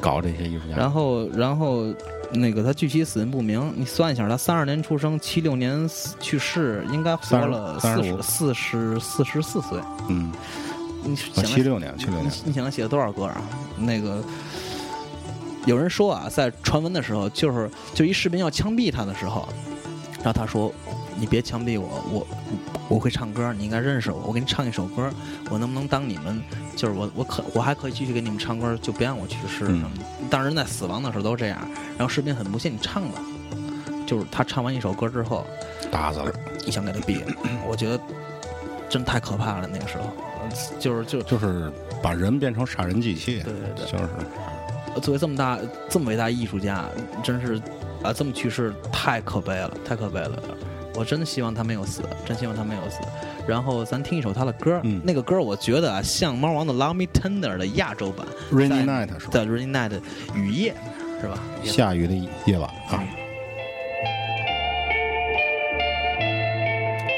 [0.00, 0.76] 搞这些艺术家。
[0.76, 1.86] 然后，然后
[2.30, 5.88] 那个他具体死因不明，你算一下，他三二年出生，七六年
[6.20, 9.78] 去世，应该活了四35十四十四十四岁。
[10.08, 10.30] 嗯，
[11.04, 13.40] 你想七六年，七六年，你想他写了多少歌啊？
[13.78, 14.22] 那个
[15.66, 19.48] 有人说啊，在传闻的时候，就是就一士兵要枪毙他的时候，
[20.16, 20.72] 然后他说
[21.16, 22.26] ：“你别枪毙我，我
[22.88, 25.10] 我会唱歌，你应该认识我，我给你唱一首歌，
[25.50, 26.42] 我能不能当你们？
[26.74, 30.04] 就是我我可我还可以继续给你们唱歌，就别让我去世什么的。
[30.30, 31.58] 当然人在死亡的时候都这样。
[31.96, 33.20] 然后士兵很不屑，你唱吧。
[34.06, 35.46] 就是他唱完一首歌之后，
[35.90, 36.32] 打死了，
[36.66, 37.32] 一枪给他毙了。
[37.66, 38.00] 我觉得
[38.88, 40.04] 真太可怕了，那个时候，
[40.78, 41.72] 就是就就是
[42.02, 43.86] 把人变成杀人机器，对对对。
[43.86, 44.08] 就是
[45.00, 46.84] 作为这么大、这么伟大艺术家，
[47.22, 47.60] 真是
[48.02, 50.42] 啊，这么去世太可悲了，太可悲了。
[50.94, 53.00] 我真的希望他没有死，真希望他没有死。
[53.46, 59.30] 然后咱听一首他的歌，嗯那个歌我觉得啊，像猫王的《Love Me Tender》的亚洲版 Rainy Night 是吧？
[59.30, 60.00] 在 Rainy Night 的
[60.34, 60.74] 雨夜，
[61.20, 61.38] 是吧？
[61.64, 63.02] 下雨的夜晚啊，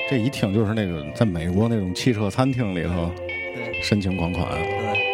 [0.09, 3.11] 这一听就是那个在美国那种汽车餐厅里头
[3.83, 4.49] 深情款款。
[4.53, 5.14] 对。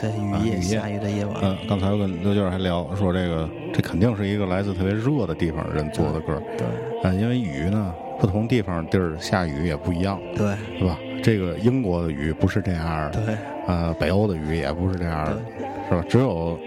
[0.00, 1.36] 对，啊雨夜，下雨的夜晚。
[1.42, 6.66] 嗯，刚才我跟刘娟还聊说，这个这肯定是一个来自特别热的地方人做的歌，对
[7.04, 10.98] 嗯，因为雨呢，不同地方地儿下雨也不一样，对是吧？
[11.22, 15.42] 这个英国的雨不是这样的，对呃，北欧的雨也不是这样的，
[15.88, 16.04] 是吧？
[16.08, 16.58] 只有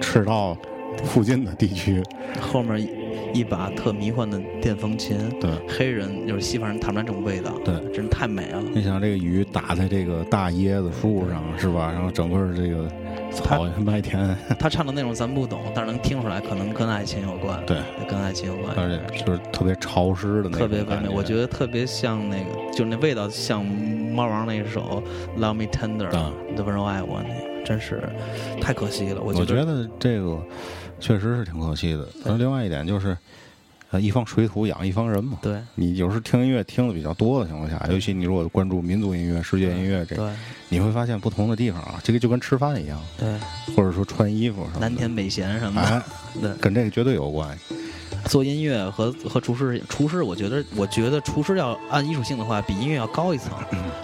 [0.00, 0.56] 赤道
[1.04, 2.02] 附近的地区，
[2.40, 2.76] 后面
[3.32, 5.50] 一一把特迷幻的电风琴，对。
[5.68, 8.62] 黑人就是西方人弹不出来这种味道，对真是太美了。
[8.74, 11.90] 你想这个雨打在这个大椰子树上是吧？
[11.92, 12.88] 然后整个这个
[13.30, 17.64] 草原麦田，他唱的内容咱不懂，但是能听出来，可能跟爱情有关。
[17.66, 18.74] 对，跟爱情有关。
[18.76, 25.02] 而且就是特别潮湿的那种特别唯美，感觉我觉得特别像那个，就那味道像猫王那首
[25.40, 28.02] 《Love Me Tender》啊的温柔爱我那个，真是
[28.60, 29.20] 太可惜了。
[29.22, 30.38] 我觉得这个
[31.00, 32.08] 确实是挺可惜的。
[32.24, 33.16] 然后另外一点就是，
[33.90, 35.38] 呃，一方水土养一方人嘛。
[35.40, 40.34] 对你有时听音乐听的比较多的情况下，尤其你如果关注民族音乐、世界音乐这个，对
[40.68, 43.38] 你会发现不同的地方啊，这个就跟吃饭一样，对，
[43.74, 46.02] 或者说穿衣服什么的，南甜北咸什么的，哎，
[46.42, 47.74] 对跟这个绝对有关系。
[48.28, 53.50] 做音乐和和厨师，厨师我觉得我觉得厨师要按艺术性的话，比音乐要高一层。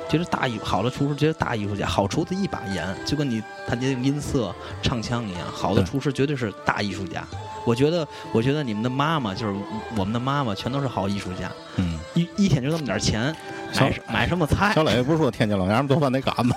[0.09, 7.25] 觉得大艺好的厨师，觉得大艺术家，好厨子一把盐，就跟你弹这个音色、唱腔一样，好的厨师绝对是大艺术家。
[7.65, 9.55] 我觉得，我觉得你们的妈妈就是
[9.97, 11.51] 我们的妈妈，全都是好艺术家。
[11.77, 13.35] 嗯，一一天就那么点钱，
[13.75, 16.55] 买什买什么菜小磊不是说天津老娘们做饭得赶吗？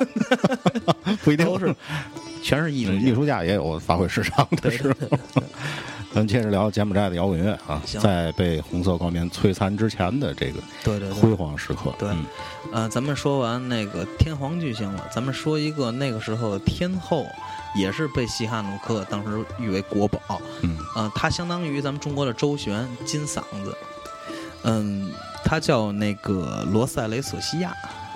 [1.24, 1.74] 不一定都是
[2.44, 2.98] 全是艺术家。
[3.00, 5.18] 艺术家也有发挥失常的时候。
[6.14, 11.94] 咱们接着聊柬埔寨的摇滚乐啊，在被红色高棉摧残之前的这个对对对辉煌时刻。
[12.00, 12.26] 对嗯
[12.72, 17.26] 呃，咱们说完那个天皇巨星了，咱们说一个那个时候的天后，
[17.78, 20.20] 也是被西哈努克当时誉为国宝。
[20.62, 23.78] 嗯呃，她相当于咱们中国的周旋，金嗓子。
[24.64, 25.12] 嗯，
[25.46, 27.74] 它叫那个罗塞雷索西亚。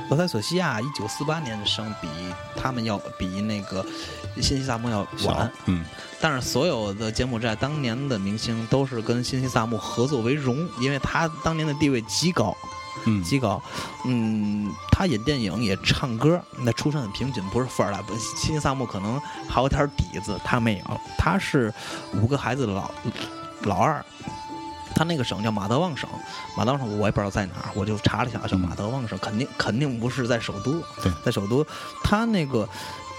[0.10, 2.08] 罗塞索西亚一九四八年生，比
[2.56, 3.86] 他们要比那个
[4.42, 5.50] 新西萨木要晚。
[5.68, 5.86] 嗯
[6.20, 12.56] 但是所有的柬埔寨当年的明星都是跟新西萨木合作为荣，因为他当年的地位极高。
[13.06, 13.62] 嗯极高。
[14.06, 18.02] 嗯，他演电影也唱歌，那出身很平均，不是富二代。
[18.02, 21.02] 不，辛萨木可能还有点底子，他没有。
[21.18, 21.74] 他是
[22.14, 22.92] 五个孩子的老
[23.64, 24.04] 老二。
[24.94, 26.08] 他那个省叫马德旺省，
[26.56, 31.66] 马德旺省我也不知道在哪儿，我就查了一下，叫马德旺省，肯定肯定不是在首都对，在首都。
[32.04, 32.68] 他那个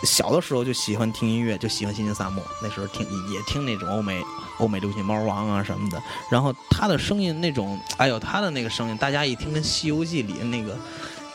[0.04, 4.22] 小的时候就喜欢听音乐，就喜欢辛辛萨木，那时候听也听那种欧美
[4.58, 6.02] 欧美流行猫王啊什么的。
[6.30, 10.76] 然后他的声音那种，哎呦，他的那个声音，大家一听跟《西游记》里那个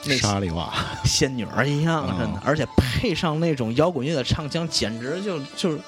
[0.06, 5.80] 那沙里娃， 仙女儿一样，真的哦，而且配上那种摇滚乐的唱腔，简直就就是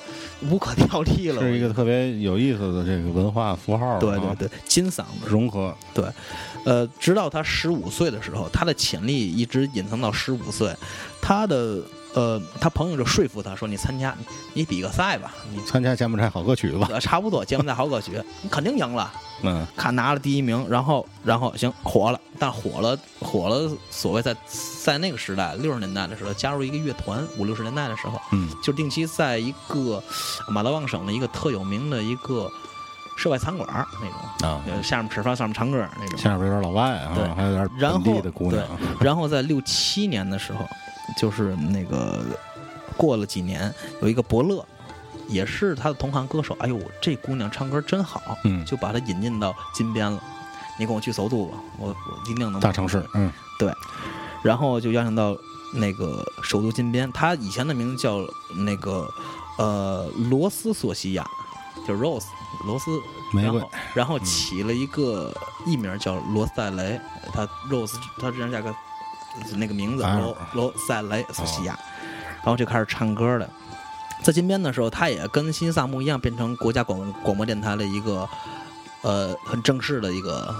[0.42, 1.42] 无可挑剔了。
[1.42, 4.00] 是一个特别有意思的这个文化符号啊。
[4.00, 5.28] 对对对，金嗓子。
[5.28, 5.76] 融合。
[5.94, 6.06] 对
[6.65, 10.76] 呃，直到他十五岁的时候，他的潜力一直隐藏到十五岁。
[11.22, 11.82] 他的
[12.13, 14.15] 呃，他朋友就说服他说：“你参加，
[14.54, 16.88] 你比个赛吧，你参加柬埔寨好歌曲吧。
[16.91, 24.36] 呃 差不多柬埔寨好歌曲，你 肯定赢了。”嗯看拿了第一名，然后然后行火了，但火了火了，所谓在
[24.84, 30.04] 在那个时代六十年代的时候加入一个乐团，五六十年代的时候，嗯就定期在一个
[30.50, 32.52] 马德旺省的一个特有名的一个
[33.15, 36.19] 涉外餐馆儿那种，啊，呃下面吃饭上面唱歌那种。
[36.19, 38.62] 下面有点老外啊对，还有点然后本地的姑娘。
[39.00, 40.67] 然后在六七年的时候，
[41.17, 42.24] 就是那个
[42.98, 44.65] 过了几年，有一个伯乐，
[45.28, 46.56] 也是他的同行歌手。
[46.60, 50.22] 哎呦，这姑娘唱歌真好，嗯就把她引进到金边了。
[50.78, 53.69] 你跟我去首都吧，我我一定能大城市，嗯对
[54.41, 55.36] 然后就邀请到
[55.74, 58.19] 那个首都金边，他以前的名字叫
[58.56, 59.06] 那个
[59.58, 61.28] 呃罗斯索西亚，
[61.86, 62.28] 就是 Rose
[62.65, 62.91] 罗斯
[63.34, 65.34] 玫瑰然后然后起了一个
[65.65, 67.00] 艺名叫罗塞雷，
[67.34, 68.74] 他 Rose 他之前加个
[69.56, 71.78] 那个名字啊罗罗塞雷索西亚，
[72.38, 73.49] 然后就开始唱歌了。
[74.21, 78.28] 在金边的时候，他也跟新萨木一样，变成国家广广播电台的一个
[79.02, 80.54] 呃很正式的一个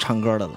[0.00, 0.54] 唱歌的了。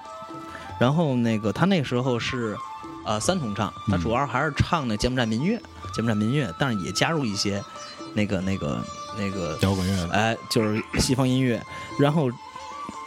[0.79, 2.57] 然后那个他那时候是
[3.05, 5.61] 呃三重唱，他嗯主要还是唱那柬埔寨民乐，
[5.93, 7.63] 柬埔寨民乐，但是也加入一些
[8.13, 8.83] 那个那个
[9.17, 10.09] 那个摇滚乐。
[10.11, 11.63] 哎，就是西方音乐。
[11.99, 12.31] 然后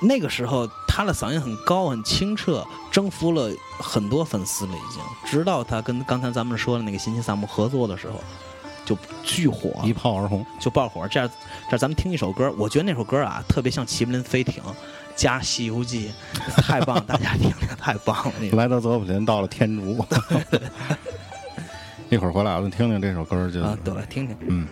[0.00, 5.02] 那个时候他的嗓音很高很清澈，征服了很多粉丝了已经。
[5.24, 8.14] 直到他跟刚才咱们说的那个辛辛萨姆合作的时候，
[8.84, 11.06] 就巨火，一炮而红，就爆火。
[11.08, 11.28] 这样，
[11.66, 14.62] 这样咱们听一首歌，我觉得那首歌啊，特别像《麒麟飞艇》
[15.14, 16.10] 加《西游记》，
[16.62, 18.32] 太棒了，大家听听，太棒了。
[18.40, 20.04] 那个 来到泽普林，到了天竺。
[22.08, 24.36] 一会儿回来，我们听听这首歌就啊，对，听听。
[24.48, 24.66] 嗯。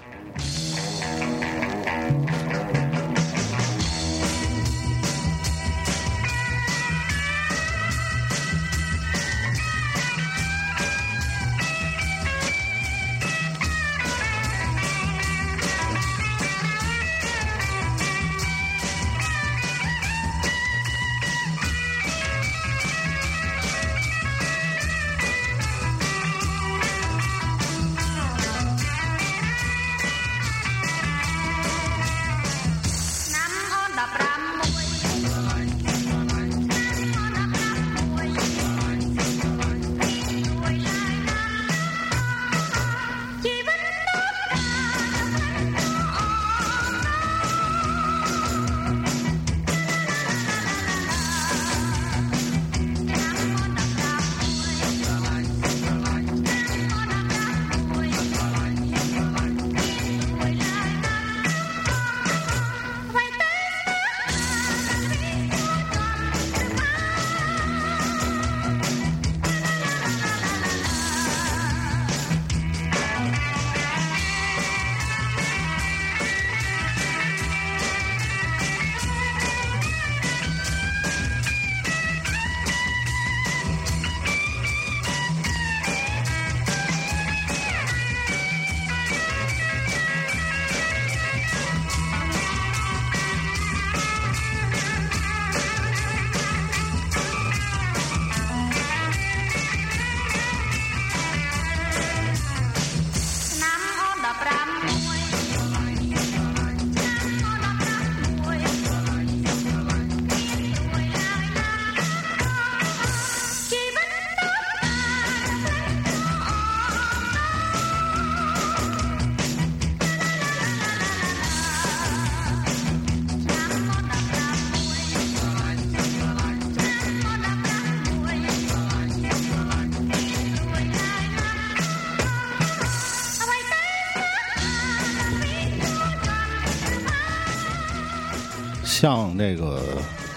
[139.01, 139.81] 像这个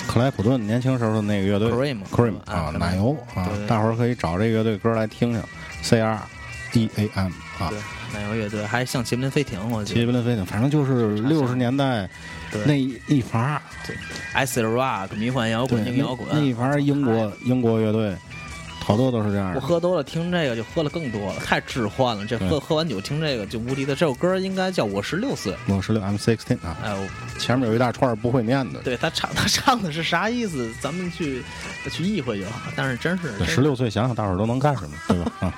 [0.05, 5.41] 克莱普顿年轻时候的那个乐队 Cream Cream 啊奶油啊大伙儿可以找这个乐队歌来听听
[5.81, 6.21] ，C R
[6.71, 7.73] D A M 啊，，
[8.13, 12.07] 奶油乐队还像吉林飞艇，我觉吉得布林飞艇，反正就是六十年代
[12.67, 13.61] 那一一伐儿
[14.35, 16.29] ，acid rock 迷幻摇滚、硬摇滚。
[16.31, 18.15] 那那一伐儿英国英国乐队，
[18.91, 19.59] 好多都是这样我。
[19.59, 22.25] 喝多了听这个就喝了更多了，太置换了。
[22.25, 23.95] 这喝喝完酒听这个就无敌的。
[23.95, 25.53] 这首歌应该叫《我十六岁》。
[25.67, 27.07] 我十六 M sixteen 啊，哎，我
[27.39, 28.79] 前面有一大串不会念的。
[28.81, 30.69] 对他唱 他唱的是啥意思？
[30.81, 31.41] 咱们去
[31.89, 32.61] 去意会就好。
[32.75, 35.31] 但是真是十六岁想想大伙儿都能干什么，对吧？
[35.47, 35.53] 啊，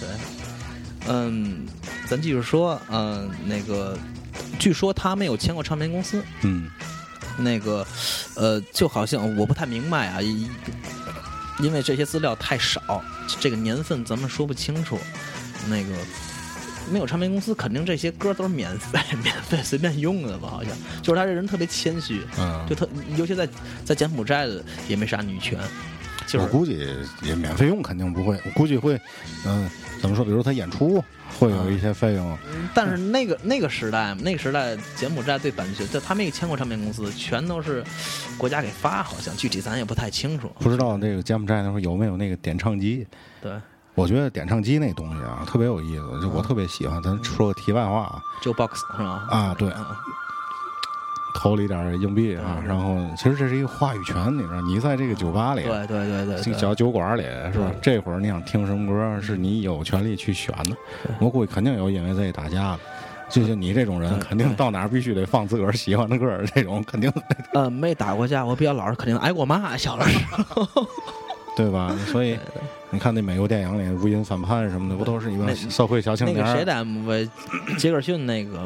[0.00, 0.08] 对，
[1.08, 1.66] 嗯，
[2.08, 3.96] 咱继续说，嗯，那个，
[4.58, 6.68] 据说他没有签过唱片公司，嗯
[7.38, 7.86] 那个，
[8.34, 10.20] 呃，就好像我不太明白啊，
[11.60, 13.02] 因因为这些资料太少，
[13.38, 14.98] 这个年份咱们说不清楚。
[15.68, 15.90] 那个
[16.90, 20.48] 没有唱片公司，肯定这些歌都是免费 免费随便用的吧？
[20.48, 23.46] 好像就是他这人特别谦虚，嗯就，特尤其在
[23.84, 25.58] 在柬埔寨的也没啥女权，
[26.26, 26.88] 就是我估计
[27.22, 28.98] 也免费用肯定不会，我估计会，
[29.46, 30.24] 嗯、怎么说？
[30.24, 31.02] 比如他演出
[31.38, 32.36] 会有一些费用，
[32.74, 37.84] 但是那个那个时代，那个时代柬埔寨对版权，就他没签过唱片公司，全都是
[38.38, 40.50] 国家给发，好像具体咱也不太清楚。
[40.58, 43.06] 不知道这个柬埔寨那会儿有没有那个点唱机？
[43.42, 43.52] 对，
[43.94, 47.02] 我觉得点唱机那东西啊，特别有意思，就嗯我特别喜欢。
[47.02, 49.26] 咱说个题外话啊，就 box 是吧？
[49.30, 49.84] 啊对嗯
[51.34, 54.60] 投了一点硬币啊，嗯然后其实这是一个话语权，你知道？
[54.62, 57.70] 你在这个酒吧里，对对对对小酒馆里是吧？
[57.80, 60.76] 这会儿你想听什么歌，是你有权利去选的。
[61.18, 62.80] 我估计肯定有因为这打架的。
[63.28, 67.08] 就像你这种人，肯定到哪儿必须得放自个儿喜欢的歌，这种肯定
[67.54, 69.76] 呃，没打过架，我比较老实，肯定挨过骂。
[69.76, 70.66] 小的时候，
[71.56, 71.96] 对吧？
[72.08, 72.36] 所以
[72.90, 76.38] 你看那美国电影里无因反叛什么的，不都是一帮那社会小青年？
[76.38, 77.30] 那个谁的 MV，
[77.78, 78.58] 杰克逊那个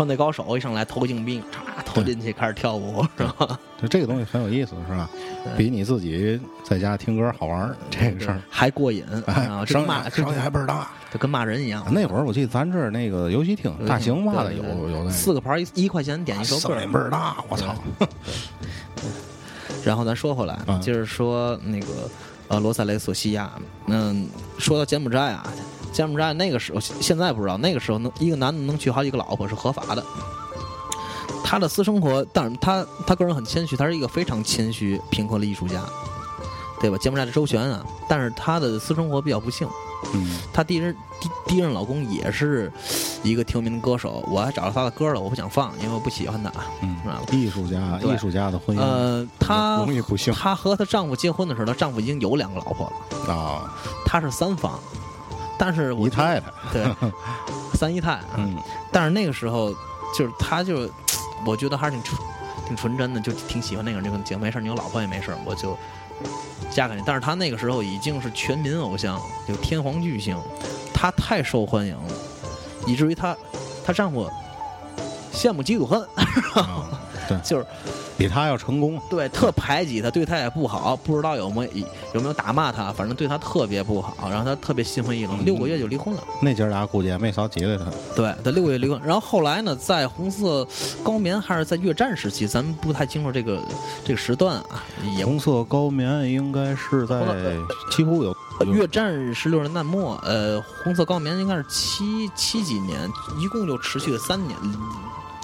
[0.00, 3.58] 犯罪高手一上来投硬币，嚓投进去开始跳舞，是吧？
[3.78, 5.10] 就这个东西很有意思，是吧？
[5.58, 8.40] 比你自己在家听歌好玩儿这个事儿。
[8.48, 10.88] 还过瘾哎啊！，就声骂音声音还倍儿大。
[11.12, 11.84] 就跟骂人一样。
[11.92, 17.74] 那会儿我记得咱这儿那个游戏厅大型骂的有有那四个盘一一块钱点一首歌声，音倍儿大，我操！
[19.84, 21.86] 然后咱说回来，啊就是说那个
[22.48, 23.50] 呃罗塞雷索西亚，
[23.88, 24.26] 嗯，
[24.58, 25.46] 说到柬埔寨啊，
[25.92, 30.04] 柬埔寨那个时候现在不知道，那个时候能一个男的能娶好几个老婆是合法的。
[31.44, 35.82] 他的私生活，但是他他个人很谦虚，他是一个非常谦虚平和的艺术家，
[36.80, 36.96] 对吧？
[36.98, 39.68] 柬埔寨的周旋啊，但是他的私生活比较不幸，
[40.14, 42.72] 嗯，他第一任第第一任老公也是
[43.24, 46.96] 一个挺有名的歌手，我还找到他的歌了，我不想放，因为我不喜欢他，嗯？
[47.32, 52.88] 艺术家，艺术家的婚姻，呃，她容易不幸她和她丈夫结婚的时候，她丈夫已经有两个老婆
[53.26, 53.74] 了，啊，
[54.06, 54.78] 她是三房，
[55.62, 56.86] 但是我姨太太，对
[57.78, 58.56] 三姨太，啊嗯，
[58.90, 59.70] 但是那个时候
[60.16, 60.88] 就是她就，
[61.44, 62.18] 我觉得还是挺纯
[62.66, 65.76] 挺纯真的，就挺喜欢那个人，就跟姐没事，你有老婆也没事，我就
[66.70, 67.02] 嫁给你。
[67.04, 70.34] 但是她那个时候已经是全民偶像，就天皇巨星，
[70.94, 72.14] 她太受欢迎了，
[72.86, 73.36] 以至于她
[73.84, 74.30] 她丈夫
[75.30, 76.00] 羡慕嫉妒恨，
[76.54, 76.88] 啊
[77.30, 77.64] 对，就是
[78.18, 81.70] 比他要成功，对，特排挤他，对他也不好，不知道有没有
[82.14, 86.22] 有没有打骂他，反正对他特别不好，然后他特别心灰意冷，六个月就离婚了。
[86.42, 87.84] 那姐儿俩估计也没少挤兑他。
[88.16, 90.66] 对，他六个月离婚，然后后来呢，在红色
[91.04, 93.62] 高棉还是在越战时期，咱们不太清楚这个
[94.04, 94.84] 这个时段啊，
[95.16, 97.20] 也红色高棉应该是在
[97.90, 98.34] 几乎有
[98.66, 104.58] 越战是六十年代末，呃，红色高棉应该是七七几年，一共就持续了三年，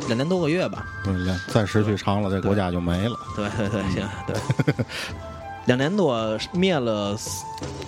[0.06, 0.86] 两年多个月吧。
[1.06, 3.16] 嗯再持续长了，这国家就没了。
[3.34, 4.74] 对对对，行，对，
[5.66, 7.16] 两年多灭了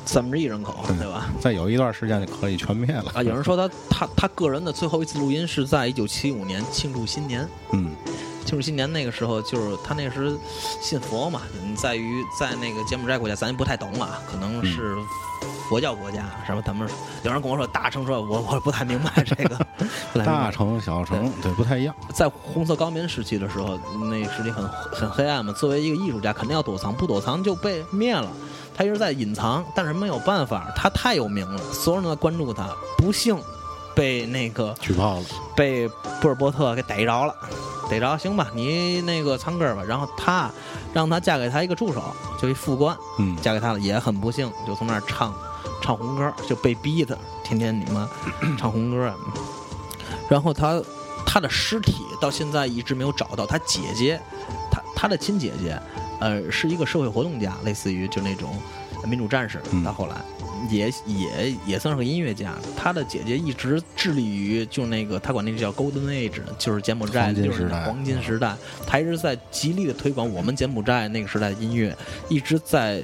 [0.05, 1.29] 三分之一人口，对吧？
[1.41, 3.13] 再有一段时间就可以全灭了。
[3.15, 7.91] 啊，有人说他他他个人的最后一次录音是在一九七五年庆祝新年，嗯，
[8.49, 10.35] 庆祝新年那个时候就是他那时
[10.81, 14.97] 信佛嘛，嗯在于在那个柬埔寨国家咱也不太懂啊，可能是
[15.69, 16.89] 佛教国家什么他们
[17.25, 19.59] 有人跟我说大乘说，我我不太明白这个，
[20.25, 21.95] 大城小城对不太一样。
[22.15, 23.79] 在红色高棉时期的时候，
[24.11, 25.53] 那个时期很很黑暗嘛。
[25.53, 28.33] 作为一个艺术家，肯定要躲藏，不躲藏就被灭了。
[28.75, 32.67] 他一直在隐藏，但是没有办法，他太有名了，所有人都在关注他。
[32.97, 33.39] 不幸
[33.99, 35.25] 被那个举报了，
[35.57, 35.89] 被
[36.21, 37.35] 布尔波特给逮着了，
[37.91, 39.83] 逮着行吧，你那个唱歌吧。
[39.83, 40.49] 然后他
[40.95, 42.01] 让他嫁给他一个助手，
[42.41, 45.35] 就一副官，嗯，嫁给他了，也很不幸，就从那儿唱
[45.83, 48.09] 唱红歌，就被逼的，天天你们
[48.57, 49.13] 唱红歌。
[50.29, 50.81] 然后他
[51.27, 54.21] 他的尸体到现在一直没有找到，他姐姐，
[54.71, 55.77] 他他的亲姐姐，
[56.21, 58.57] 呃，是一个社会活动家，类似于就那种
[59.09, 59.61] 民主战士。
[59.73, 60.15] 嗯到后来，
[60.71, 68.57] 也也也算是个音乐家，他的姐姐一直致力于就那个他管那个叫 Golden Age，就是柬埔寨黄金六十年黄金时代，
[68.87, 71.97] 他一直在极力的推广我们柬埔寨那个时代的音乐，
[72.29, 73.03] 一直在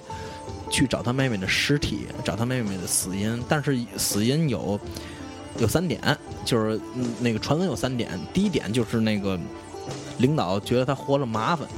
[0.70, 4.78] 去找他妹妹的尸体，找他妹妹的死因，但是死因有
[5.58, 6.00] 有三点，
[6.44, 9.38] 就是嗯那个传闻有三点，第一点就是那个
[10.18, 11.68] 领导觉得他活着麻烦，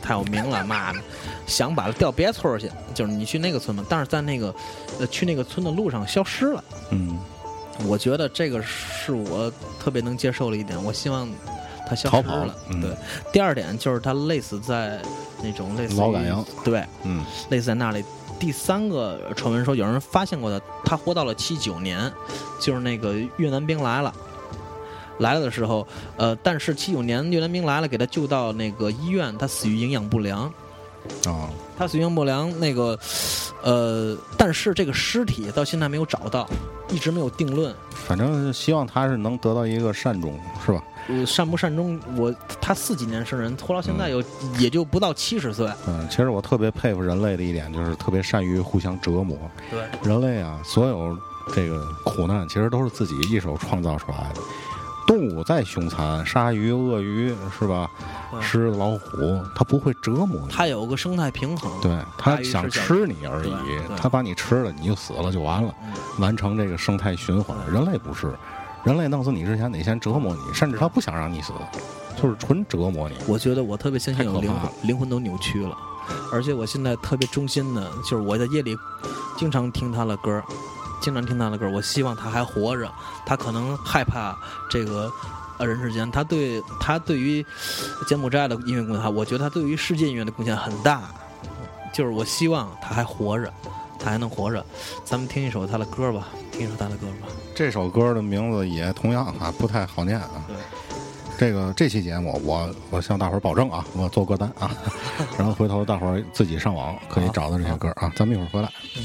[0.00, 1.00] 太有名了，妈的，
[1.46, 4.54] 想把他调别村儿去，就是你去那个村嘛，但是在那个
[4.98, 6.64] 呃去那个村的路上消失了。
[6.90, 7.18] 嗯，
[7.86, 11.28] 我觉得这个是我特别能接受的一点，我希望
[11.88, 12.54] 他消跑失了。
[12.70, 12.90] 嗯对，
[13.32, 15.00] 第二点就是他累死在
[15.42, 18.04] 那种类似于劳改营，对，嗯，累死在那里。
[18.38, 22.12] 第三个传闻说有人发现过他，他活到了七九年，
[22.60, 24.14] 就是那个越南兵来了。
[25.18, 25.86] 来了的时候，
[26.16, 30.52] 呃，但是七九年越南兵来了，给他救到那个医院，他死于营养不良。
[31.24, 31.48] 啊，
[31.78, 32.98] 他死于营养不良，那个，
[33.62, 36.48] 呃，但是这个尸体到现在没有找到，
[36.88, 37.72] 一直没有定论。
[37.90, 40.82] 反正希望他是能得到一个善终，是吧？
[41.08, 44.20] 呃，善不善终，我他四几年生人，活到现在有、
[44.58, 45.70] 也就不到七十岁。
[45.86, 49.38] 嗯，其实我特别佩服人类的一点就是特别善于互相折磨。
[49.70, 51.16] 对，人类啊，所有
[51.54, 54.40] 这个苦难其实都是自己一手创造出来的。
[55.06, 57.88] 动物再凶残，鲨鱼、鳄鱼是吧？
[58.40, 60.48] 狮子、老虎，它不会折磨你。
[60.50, 61.70] 它有个生态平衡。
[61.80, 63.52] 对，它想吃你而已，
[63.96, 67.56] 它把你吃了，你就死了就完了，嗯完成这个生态循环。
[67.70, 68.34] 人类不是，
[68.84, 71.52] 人类弄死你之前得先折磨你，甚至他不想让你死，
[72.20, 73.14] 就是纯折磨你。
[73.28, 75.76] 我觉得我特别相信有灵魂灵魂都扭曲了，
[76.32, 78.76] 而且我现在特别忠心的，就是我在夜里
[79.38, 80.42] 经常听他的歌，
[81.06, 82.90] 经常听他的歌，我希望他还活着，
[83.24, 84.36] 他可能害怕
[84.68, 85.08] 这个。
[85.58, 87.42] 呃，人世间，他对他对于
[88.06, 91.04] 柬埔寨的音乐贡献，他我觉得他对于世界音乐的贡献很大。
[91.94, 93.50] 就是我希望他还活着，
[93.98, 94.62] 他还能活着。
[95.02, 97.28] 咱们听一首他的歌吧，听一首他的歌吧。
[97.54, 100.44] 这首歌的名字也同样啊不太好念啊。
[100.46, 100.56] 对，
[101.38, 104.70] 这个这期节目我我向大伙儿保证啊，我做歌单啊，
[105.38, 108.12] 然后回头大伙儿自己上网可以找到这些歌啊。
[108.14, 108.70] 咱们一会儿回来。
[108.92, 109.00] 非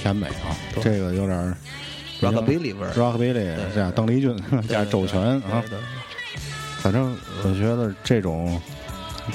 [0.00, 1.54] 甜美啊，这个有点儿
[2.22, 4.34] Rockabilly 味儿 Rockabilly 加邓丽君
[4.66, 5.62] 加周全啊，
[6.78, 8.60] 反正我觉得这种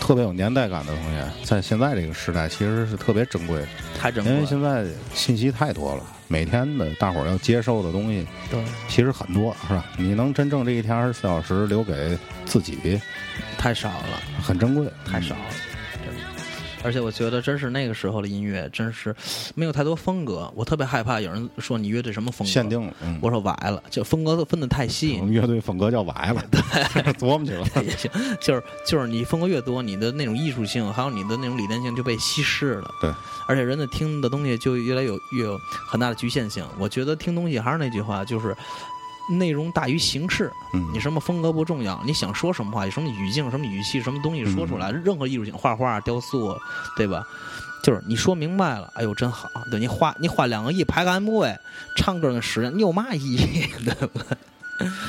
[0.01, 4.33] 特别有年代感的东西，在现在这个时代其实是特别珍贵的，太珍贵。
[4.33, 8.59] 因为现在信息太多了，每天的大伙儿要接受的东西对
[8.89, 9.85] 其实很多，是吧？
[9.97, 12.99] 你能真正这一天二十四小时留给自己，
[13.57, 15.41] 太少了，很珍贵，太少了。
[16.85, 19.13] 而且我觉得，真是那个时候的音乐，真是
[19.55, 20.49] 没有太多风格。
[20.55, 22.69] 我特别害怕有人说你乐队什么风格限。
[22.69, 22.93] 定了。
[23.01, 25.25] 嗯，我说歪了，就风格分的太细我。
[25.25, 26.61] 们乐队风格叫歪了，对
[27.13, 27.65] 琢磨去了。
[27.83, 32.91] 也行，就是就是你风格越多，你的那种艺术性，还有你的那种理念性就被稀释了。
[33.01, 33.11] 对，
[33.47, 36.63] 而且人的听的东西就越来有越有很大的局限性。
[36.77, 38.55] 我觉得听东西还是那句话，就是
[39.29, 40.51] 内容大于形式。
[40.73, 46.55] 嗯，你什么风格不重要，你想说什么话，有什么语境、什么语气、什么东西说出来，任何艺术性，画画、雕塑，
[46.95, 47.23] 对吧？
[47.83, 49.47] 就是你说明白了，哎呦真好。
[49.69, 51.55] 对你花你花两个亿拍个 MV，
[51.95, 53.67] 唱歌那时间，你有嘛意义？
[53.85, 54.21] 对吧？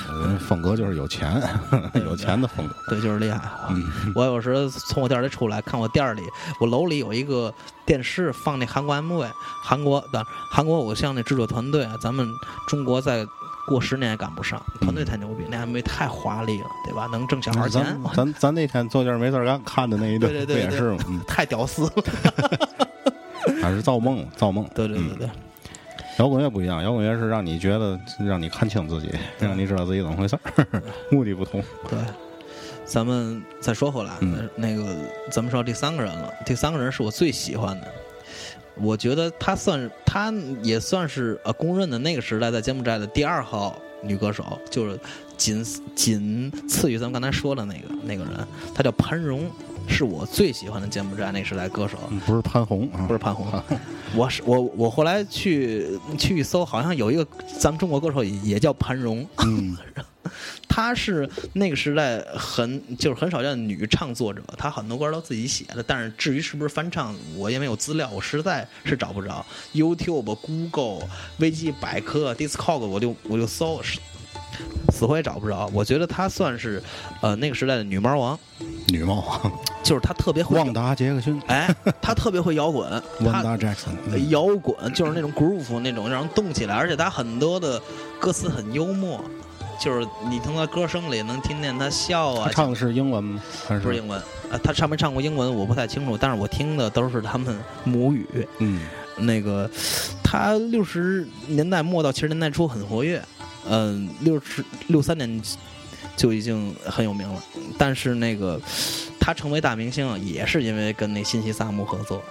[0.08, 1.42] 呃风格就是有钱，
[2.04, 2.74] 有钱的风格。
[2.88, 3.68] 对，就是厉害啊！
[4.14, 6.22] 我有时从我店里出来，看我店里，
[6.60, 7.52] 我楼里有一个
[7.84, 9.28] 电视放那韩国 MV，
[9.64, 12.28] 韩国的韩国偶像那制作团队啊，咱们
[12.68, 13.26] 中国再
[13.66, 17.06] 过十年也赶不上，团队太牛逼，那 MV 太华丽了，对吧？
[17.10, 20.98] 能挣小孩钱咱，咱咱那天坐这儿没事儿干看的那一 顿，对对对也是吗？
[21.08, 21.92] 嗯， 太屌丝了。
[23.62, 24.68] 还是造梦，造梦。
[24.74, 25.28] 对对对对，
[26.18, 31.62] 摇滚乐不一样，摇滚乐是让你觉得，让你看清自己，让你知道自己怎么回事儿，目的不同。
[31.88, 31.98] 对，
[32.84, 34.84] 咱们再说回来，嗯那个
[35.30, 37.86] 咱们说第三个人了，第三个人是我最喜欢的。
[38.80, 44.98] 我觉得她算，她也算是呃公认的那个时代在柬埔寨的第二号女歌手，就是
[45.36, 45.64] 仅
[45.94, 49.50] 仅次于咱们刚才说的那个那个人，她叫潘荣，
[49.88, 51.98] 是我最喜欢的柬埔寨那时代歌手。
[52.10, 53.46] 嗯不是潘虹啊，不是潘虹，
[54.14, 55.86] 我是我我后来去
[56.18, 57.26] 去搜，好像有一个
[57.58, 59.76] 咱们中国歌手也也叫潘荣，嗯，
[60.68, 69.44] 她是那个时代很就是很少见的女唱作者，她很多歌都自己写的，但是至于是不是翻唱，我也没有资料，我实在是找不着。
[69.74, 71.08] YouTube、Google、
[71.38, 73.98] 维基百科、Discog，我就我就搜，是
[74.92, 75.70] 死活也找不着。
[75.72, 76.82] 我觉得她算是
[77.20, 78.38] 呃那个时代的女猫王，
[78.88, 81.68] 女猫王，就是她特别会旺达杰克逊，哎，
[82.00, 82.88] 她特别会摇滚，
[83.20, 87.80] 她旺达 Jackson，嗯摇滚就是那种 groove 那种让人动起来，而且她很多的
[88.18, 89.22] 歌词很幽默，
[89.80, 92.52] 就是你从他歌声里能听见他笑啊他。
[92.52, 93.42] 唱的是英文吗？
[93.68, 94.18] 还不是英文，
[94.50, 98.26] 啊，他唱没唱过英文我不太清楚，但是我听的都是他们母语。
[98.58, 98.80] 嗯，
[99.18, 99.70] 那个
[100.24, 103.22] 他六十年代末到七十年代初很活跃，
[103.68, 105.42] 嗯，六十六三年
[106.16, 107.42] 就已经很有名了。
[107.78, 108.60] 但是那个
[109.20, 112.22] 他成为大明星啊，也是因为跟那新西萨姆合作，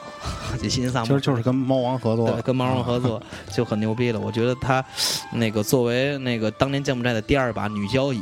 [0.61, 3.21] 这信息萨姆其实就是跟猫王合作对，，跟猫王合作
[3.53, 4.19] 就很牛逼了。
[4.19, 4.83] 我觉得他
[5.31, 8.21] 那个作为那个当年柬埔寨的第二把女交椅，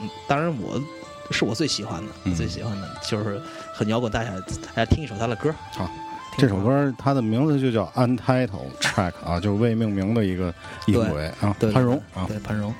[0.00, 0.80] 嗯，当然我
[1.30, 3.40] 是我最喜欢的，嗯最喜欢的就是
[3.72, 4.32] 很摇滚，大家
[4.74, 5.54] 大家听一首他的歌。
[5.72, 6.01] 好，听
[6.38, 10.52] 这首歌它的名字就叫 Untitled Track 啊，就是未命名的一个
[10.86, 12.74] 音轨啊，对潘荣啊，对潘荣。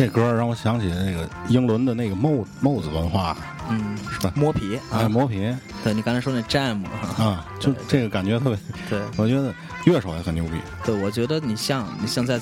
[0.00, 2.30] 这歌让我想起那个英伦的那个帽
[2.60, 3.36] 帽子文化，
[3.68, 4.32] 嗯，是吧？
[4.34, 12.40] 磨皮哎，啊，磨皮对你刚才说那 jam 啊， 啊，就这个感觉特别，对 我觉得乐手也很牛逼，对，我觉得你像你像在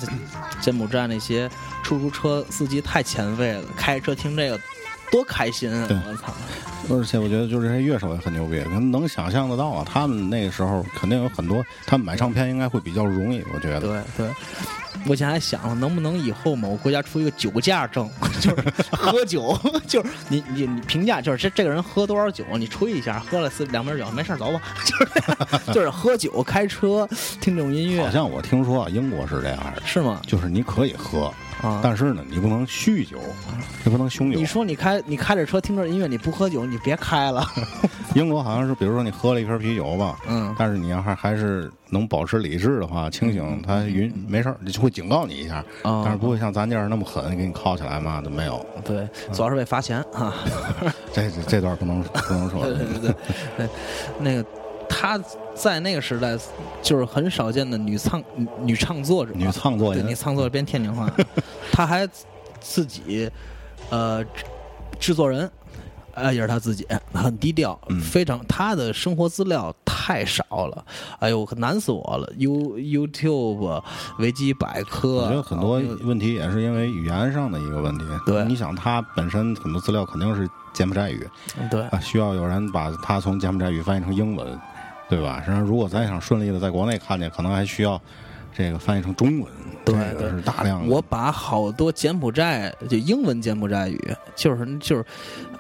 [0.61, 1.51] 柬埔寨那些
[1.83, 4.61] 出租车司机太前卫了，开车听这个
[5.11, 5.89] 多开心啊！
[6.09, 6.33] 我操，
[6.91, 13.81] 而且我觉得就是这些乐手也很牛逼，可能能想象得到啊，他们那个时候肯定有很多，他们买唱片应该会比较容易，我觉得。
[13.81, 14.31] 对对。
[15.07, 18.11] 我现在还想，能不能以后某个国家出一个酒驾证，
[18.41, 27.09] 就是喝酒， 就是你你你评价，就是这这个人喝多少酒，你吹一下，喝了四两瓶酒，没事走吧， 就是就是喝酒开车
[27.41, 30.21] 听这种音乐好，像我听说啊，英国是这样的，是吗？
[30.27, 31.33] 就是你可以喝，
[31.63, 33.19] 啊，但是呢，你不能酗酒，
[33.85, 34.45] 也不能凶酒你。
[34.47, 37.47] 说你开你开着车听着音乐，你不喝酒，你别开了。
[38.15, 48.65] 英国好像是，比如说你喝了一瓶啤酒吧，嗯但是你要还还是能保持理智的话，清醒，他允没事儿，就会警告你一下，哦但是不会像咱这儿那么狠，给你铐起来嘛，都没有。
[48.85, 50.35] 对，主要是为罚钱啊。
[51.13, 52.65] 这这这段不能不能说。
[52.67, 53.15] 对对对
[53.59, 53.69] 对，
[54.19, 54.45] 那个
[54.89, 55.19] 他
[55.55, 56.37] 在那个时代
[56.83, 61.11] 就是很少见的女唱女女唱作者，女唱作人对女唱作者变天津话，
[61.71, 62.09] 她还
[62.61, 63.31] 自己
[63.91, 64.45] 呃制
[64.99, 65.51] 制作人。
[66.21, 68.01] 呃，也是他自己，很低调，嗯。
[68.01, 70.85] 非常他的生活资料太少了，
[71.21, 72.29] 哎呦，可难死我了。
[72.37, 73.81] You YouTube、
[74.19, 78.05] 维基百科，我觉得很多问题也是因为语言上的一个问题。
[78.27, 78.45] 对。
[78.47, 81.25] 你想他本身很多资料肯定是柬埔寨语。
[81.71, 81.83] 对。
[81.83, 84.59] 啊，需要有人把它从柬埔寨语翻译成英文，
[85.09, 85.41] 对吧？
[85.45, 88.01] 实际上，如果咱想顺利的在国内看见，可能还需要
[88.55, 89.51] 这个翻译成中文，
[89.85, 90.95] 对这个是大量的。
[90.95, 94.01] 我把好多柬埔寨就英文柬埔寨语，
[94.35, 95.05] 就是就是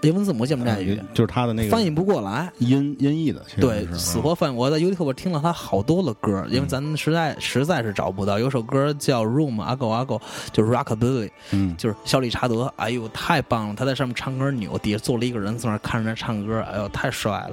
[0.02, 2.50] 英文字母柬埔寨语，就是他的那个翻译不过来。
[2.58, 4.54] 音音译的，对，死活翻译。
[4.54, 8.38] 我在 YouTube 听了他好多的歌，因为咱实在实在是找不到。
[8.38, 10.16] 有首歌叫《Room 阿狗阿狗》，
[10.52, 12.72] 就是 Rockabilly，嗯，就是小理查德。
[12.76, 13.74] 哎呦，太棒了！
[13.74, 17.50] 他在上面唱歌扭，底下坐了一个人在那看着他唱歌，哎呦，太帅了。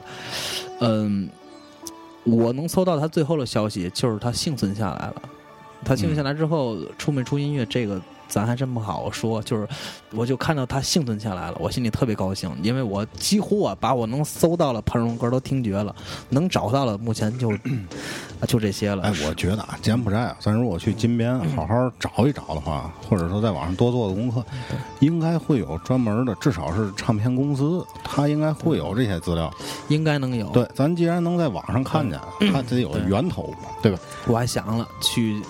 [0.81, 1.29] 嗯，
[2.25, 5.21] 我能搜到他最后的消息，就是他幸存下来了。
[5.83, 9.41] 他幸存下来之后，出没出音乐这个咱还真不好说。
[9.43, 9.67] 就是，
[10.11, 15.95] 我就看到他幸存下来了，我心里特别高兴，因为我几乎啊把我能搜到的潘荣歌都听绝了，
[16.29, 17.51] 能找到了目前就
[18.39, 19.03] 啊就这些了。
[19.03, 24.43] 哎，我觉得啊，柬埔寨啊，咱如果去金边好好找一找的话，或者说在网上多做做功课，
[24.99, 29.51] 应该会有专门的，至少是唱片公司，他应该会有这些资料。
[29.87, 30.47] 应该能有。
[30.49, 32.19] 对，咱既然能在网上看见，
[32.51, 33.99] 他得有源头嘛，对吧？
[34.27, 35.41] 我还想了去，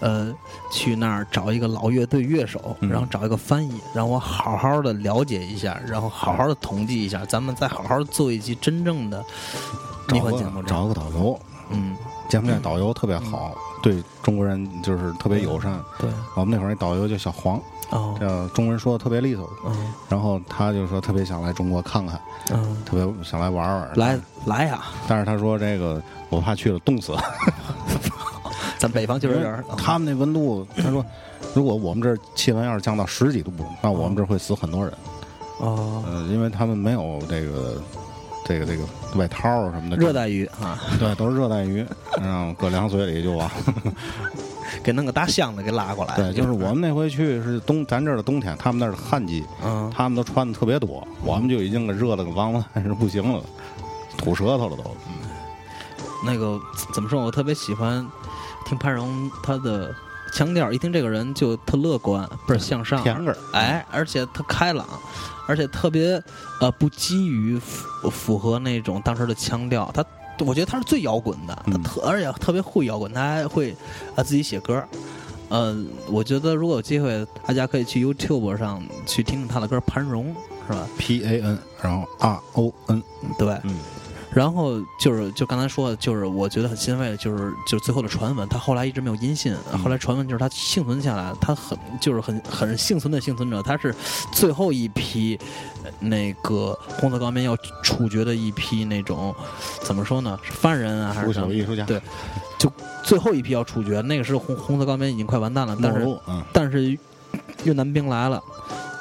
[0.00, 0.32] 呃，
[0.70, 2.88] 去那儿找一个老乐队乐手，嗯。
[2.88, 9.18] 然后找一个翻译，让我好好的了解一下，然后好好的统计一下，咱们再好好做一期真正的
[10.08, 10.62] 迷找个幻节目。
[10.62, 11.38] 找个导游，
[11.70, 11.96] 嗯，
[12.28, 15.78] 柬埔寨导游特别好，对中国人就是特别友善。
[15.98, 17.60] 对，我们那会儿那导游叫小黄，
[17.90, 19.92] 哦，叫中文说的特别利索，嗯。
[20.08, 22.20] 然后他就说特别想来中国看看，
[22.52, 23.90] 嗯，特别想来玩玩。
[23.96, 27.12] 来来呀，但是他说这个我怕去了冻死。
[28.80, 29.62] 咱北方就是这样。
[29.76, 31.04] 他们那温度，他说，
[31.52, 33.52] 如果我们这儿气温要是降到十几度，
[33.82, 34.90] 那我们这儿会死很多人。
[35.58, 37.82] 哦，呃，因为他们没有这个
[38.46, 38.84] 这个这个
[39.16, 41.84] 外套儿什么的，热带鱼啊，对，都是热带鱼，
[42.22, 43.50] 然后搁凉水里就完。
[44.82, 46.16] 给弄个大箱子给拉过来。
[46.16, 53.42] 对，就是我们那回去是冬，咱这儿的冬天，他们那儿的旱季，嗯，他们都穿的特别多，我们就已经给热的个王八蛋是不行了，
[54.16, 54.82] 吐舌头了都。
[55.06, 55.28] 嗯
[56.22, 56.60] 那个
[56.92, 57.24] 怎么说？
[57.24, 58.06] 我特别喜欢
[58.66, 59.94] 听潘荣他的
[60.32, 63.16] 腔调，一听这个人就特乐观，倍儿向上，甜
[63.52, 64.86] 哎，而且特开朗，
[65.46, 66.22] 而且特别
[66.60, 70.04] 呃不基于符符合那种当时的腔调，他。
[70.46, 73.76] 我觉得他是最摇滚的，他嗯特而且特别会摇滚，他还会
[74.16, 74.82] 啊自己写歌。
[75.50, 75.76] 呃，
[76.08, 80.34] 我觉得如果有机会，大家可以去 YouTube 上去听听他的歌，潘荣
[80.66, 83.02] 是吧？P A N，然后 R O N，
[83.36, 83.76] 对，嗯，
[84.32, 89.54] 然后就是就刚才说的，就是我觉得很欣慰的，就是就是最后的传闻，他后来一直没有音信。
[89.82, 93.94] 后来传闻就是他幸存下来，他很就是很很幸存的幸存者，他是
[94.32, 95.38] 最后一批
[95.82, 99.34] 呃那个红色高棉要处决的一批那种
[99.82, 100.38] 怎么说呢？
[100.42, 101.52] 是犯人啊还是什么？
[101.52, 102.00] 艺术家，对
[102.58, 102.70] 就
[103.02, 106.96] 最后一批要处决，那个时候红红色高棉已经快完蛋了，但是嗯，但是
[107.64, 108.40] 越南兵来了，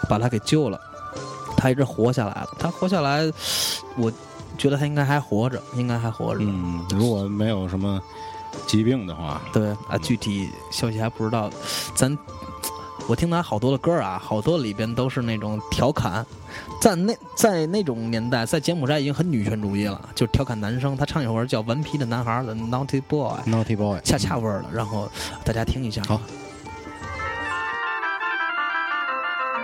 [0.10, 0.80] 把他给救了，
[1.56, 2.50] 他一直活下来了。
[2.58, 3.32] 他活下来，
[3.96, 4.12] 我
[4.60, 6.44] 觉得他应该还活着，应该还活着。
[6.44, 8.00] 嗯，如果没有什么
[8.68, 11.50] 疾病的话，对啊，具体消息还不知道。
[11.96, 12.16] 咱
[13.08, 16.26] 我听他好多的歌啊，好多里边都是那种调侃。
[16.82, 20.96] 在那在那种年代，在柬埔寨已经很女权主义了，就调侃男生。
[20.98, 24.66] 他唱一首歌叫《顽皮的男孩》的《Naughty Boy》，Naughty Boy，恰恰味儿的。
[24.74, 25.10] 然后
[25.46, 26.04] 大家听一下。
[26.08, 26.20] 好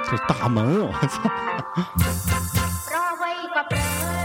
[0.10, 1.22] 这大门，我操！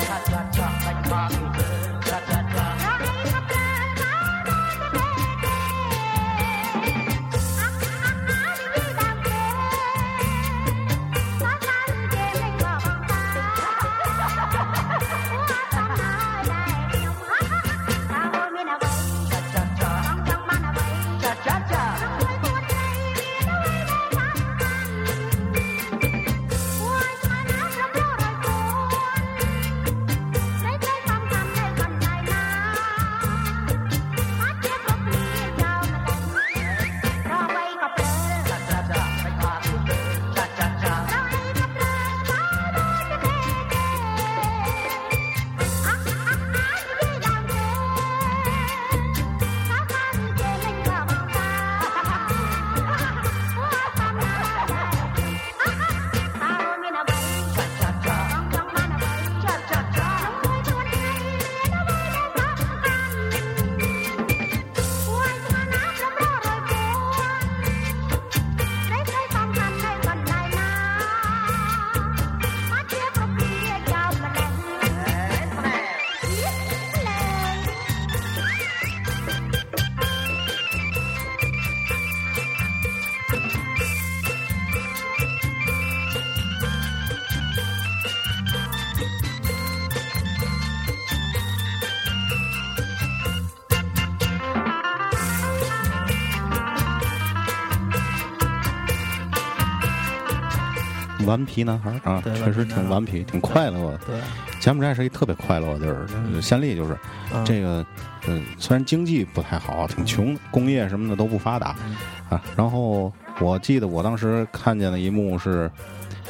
[101.30, 103.98] 顽皮男孩啊，确实挺顽皮，挺快乐的。
[103.98, 104.20] 对，
[104.60, 106.42] 柬埔寨是一特别快乐的地儿，嗯。
[106.42, 106.98] 先例就是
[107.32, 107.44] 嗯。
[107.44, 107.86] 这个，
[108.26, 111.96] 嗯，虽然经济不太好，挺穷，工业什么的都不发达嗯。
[112.28, 112.42] 啊。
[112.56, 115.70] 然后我记得我当时看见的一幕是，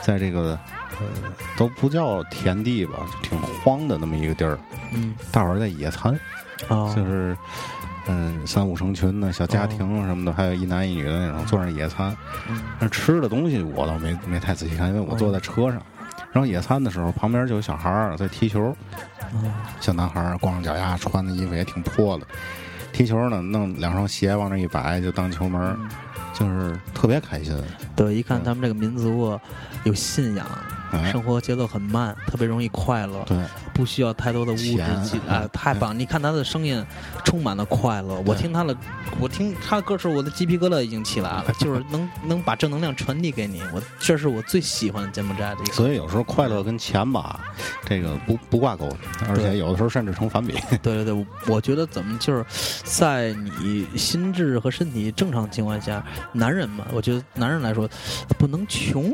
[0.03, 0.59] 在这个
[0.99, 1.07] 呃
[1.57, 4.59] 都不叫田地吧，就挺荒的那么一个地儿，
[4.93, 5.15] 嗯。
[5.33, 6.15] 大伙儿在野餐，
[6.69, 7.35] 哦，就是
[8.11, 12.17] 嗯三五成群的小家庭什么的，还有一男一女的那种坐那野餐。
[12.49, 15.81] 嗯那吃的东西我倒没没太仔细看，因为我坐在车上。
[16.33, 18.75] 然后野餐的时候，旁边就有小孩儿在踢球，
[19.33, 22.27] 嗯小男孩儿光着脚丫，穿的衣服也挺破的，
[22.93, 25.77] 踢球呢，弄两双鞋往那一摆就当球门儿，
[26.41, 27.55] 就是特别开心。
[27.95, 29.39] 对，一看他们这个民族啊
[29.85, 30.47] 有信仰，
[30.91, 33.37] 哎生活节奏很慢，特别容易快乐，对，
[33.75, 35.97] 不需要太多的物质钱积啊，太棒！
[35.97, 36.83] 你看他的声音
[37.25, 38.75] 充满了快乐，我听他的，
[39.21, 45.73] 我听他的歌时候，我的鸡皮疙瘩已经起来了， 就是能能把正能量传递给你，我这是我最喜欢的柬埔寨的一个。
[45.75, 47.41] 所以有时候快乐跟钱吧，
[47.85, 48.89] 这个不不挂钩，
[49.29, 50.55] 而且有的时候甚至成反比。
[50.83, 52.45] 对对对，我我觉得怎么就是
[52.85, 56.03] 在你心智和身体正常情况下，
[56.33, 57.89] 男人嘛，我觉得男人来说
[58.39, 59.13] 不能穷，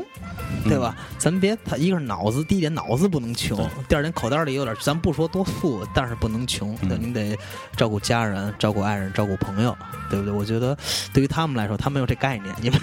[0.65, 0.95] 对吧？
[1.17, 3.57] 咱别他一个是脑子，第一点脑子不能穷，
[3.87, 7.37] 第二点口袋里有点，咱不说多富，但是不能穷，对，嗯你得
[7.75, 9.75] 照顾家人、照顾爱人、照顾朋友，
[10.09, 10.33] 对不对？
[10.33, 10.77] 我觉得
[11.13, 12.79] 对于他们来说，他没有这概念，因为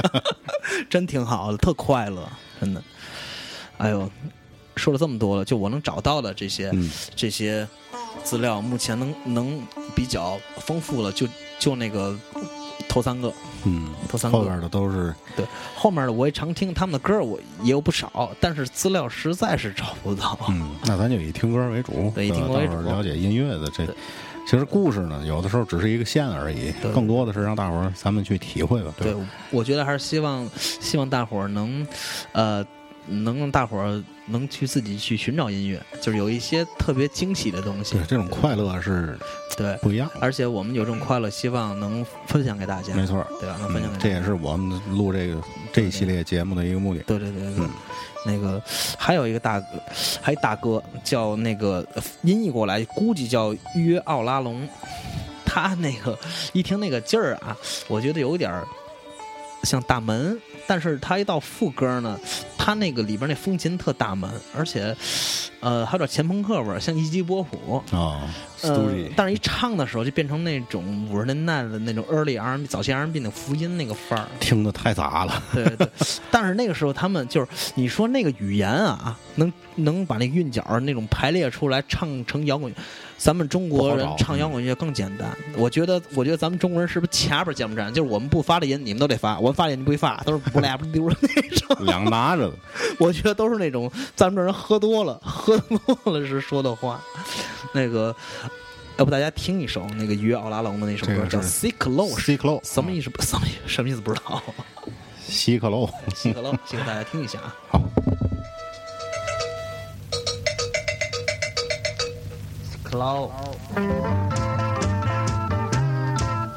[0.90, 2.28] 真挺好的，特快乐，
[2.60, 2.82] 真的。
[3.78, 4.10] 哎呦，
[4.76, 6.70] 说了这么多了，就我能找到的这些。
[6.74, 7.66] 嗯，这些
[8.22, 9.62] 资料目前能能
[9.94, 11.26] 比较丰富了，就
[11.58, 12.14] 就那个
[12.90, 13.32] 头三个，
[13.64, 20.36] 嗯，头三个后边的都是对，后面的我也常听他们的歌，我也有不少，但是资料实在是找不到。
[20.48, 23.86] 嗯，那咱就以听歌为主， 对以听歌为主了解音乐的这。
[24.46, 28.92] 其实故事呢，有的时候只是一个线而已，对更多的是让大伙儿咱们去体会吧。
[28.98, 29.20] 对吧，
[29.50, 31.86] 我觉得还是希望希望大伙儿能，
[32.32, 32.66] 呃，
[33.06, 38.06] 能让大伙儿能去自己去寻找音乐，就是有一些特别惊喜的东西对，。
[38.06, 39.18] 这种快乐是
[39.56, 40.08] 对，不一样。
[40.20, 42.94] 而且我们有这种快乐，希望能分享给大家。
[42.94, 43.56] 没错，对吧？
[43.60, 43.98] 能分享嗯给大家。
[44.00, 45.42] 这也是我们录这个
[45.72, 47.00] 这一系列节目的一个目的。
[47.04, 47.70] 对对对对，嗯
[48.26, 48.62] 那个
[48.98, 49.66] 还有一个大哥，
[50.20, 54.68] 还有大哥叫那个呃音译过来，估计叫约奥拉隆。
[55.52, 56.16] 他那个
[56.52, 57.56] 一听那个劲儿啊，
[57.88, 58.64] 我觉得有点儿
[59.64, 60.40] 像大门，
[60.70, 62.16] 但是他一到副歌呢，
[62.56, 64.96] 他那个里边那风琴特大门，而且
[65.58, 67.82] 呃还有点前朋克味儿，像一击波普。
[67.90, 68.22] 啊
[68.62, 75.42] 呃但是一唱的时候就变成那种五十年代的那种 early R&B 早期 R&B 那福音那个范儿，听的太杂了。
[75.54, 75.88] 对对，
[76.30, 82.72] 但是那个时候他们就是你说那个语言啊，能能把那个韵脚那种排列出来，唱成摇滚。
[83.22, 87.86] 咱们中国人唱摇滚乐更简单，我觉得，我觉得咱们中国人是不是前边见不着？
[87.90, 91.76] 就是我们不发的音，你们都得发；我们发的音你不会发，都是不俩不溜的那种。
[91.84, 92.54] 两拿着的，
[92.98, 95.78] 我觉得都是那种咱们这人喝多了， 喝多
[96.18, 96.98] 了时说的话。
[97.74, 98.16] 那个，
[98.96, 103.10] 要不大家听一首那个约奥拉隆的那首歌，叫《C Close》，C Close 什么意思？
[103.20, 104.42] 什么什么意思不知道。
[105.22, 105.86] 西克喽。
[106.14, 107.54] 西克喽，希望大家听一下啊。
[107.68, 107.80] 好，
[112.90, 113.30] cloak.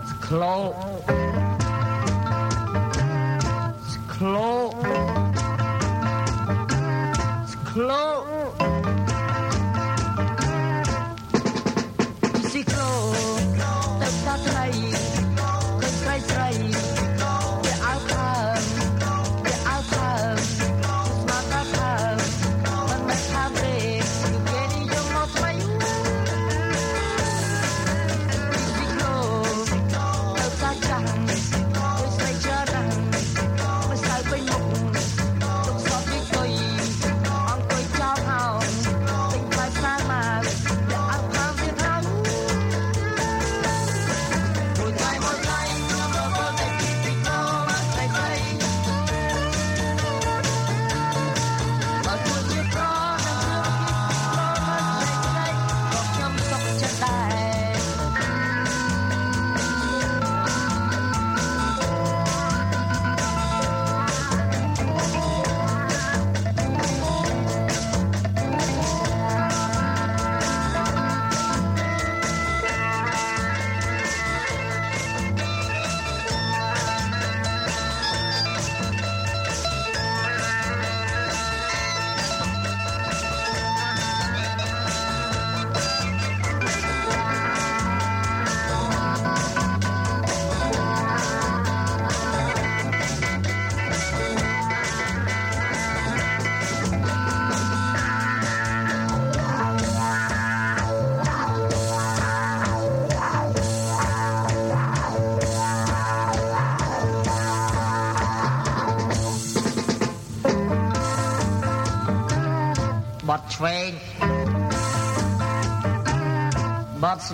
[0.02, 0.76] It's a cloak.
[3.84, 4.76] It's a.
[7.44, 8.33] It's a.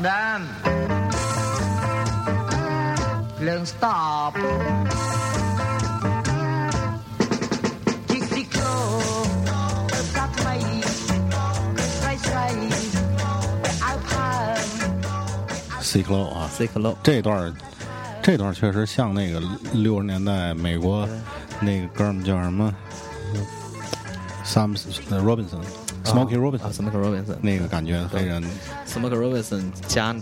[0.02, 0.48] Done?
[3.42, 4.34] Long stop.
[8.08, 9.02] Dixie Crow,
[10.14, 10.82] got me.
[12.02, 12.72] Right, right.
[13.84, 14.64] Alpine.
[15.82, 17.54] C c l o 啊，C c l o 这段
[18.22, 19.42] 这段确实像那个
[19.74, 21.06] 六十年代美国
[21.60, 22.74] 那个哥们叫什么
[24.50, 24.76] ，Sam
[25.10, 28.44] Robinson，Smokey 啊 Robinson，，Smokey Robinson，那个感觉黑人
[28.88, 30.16] ，Smokey Robinson 加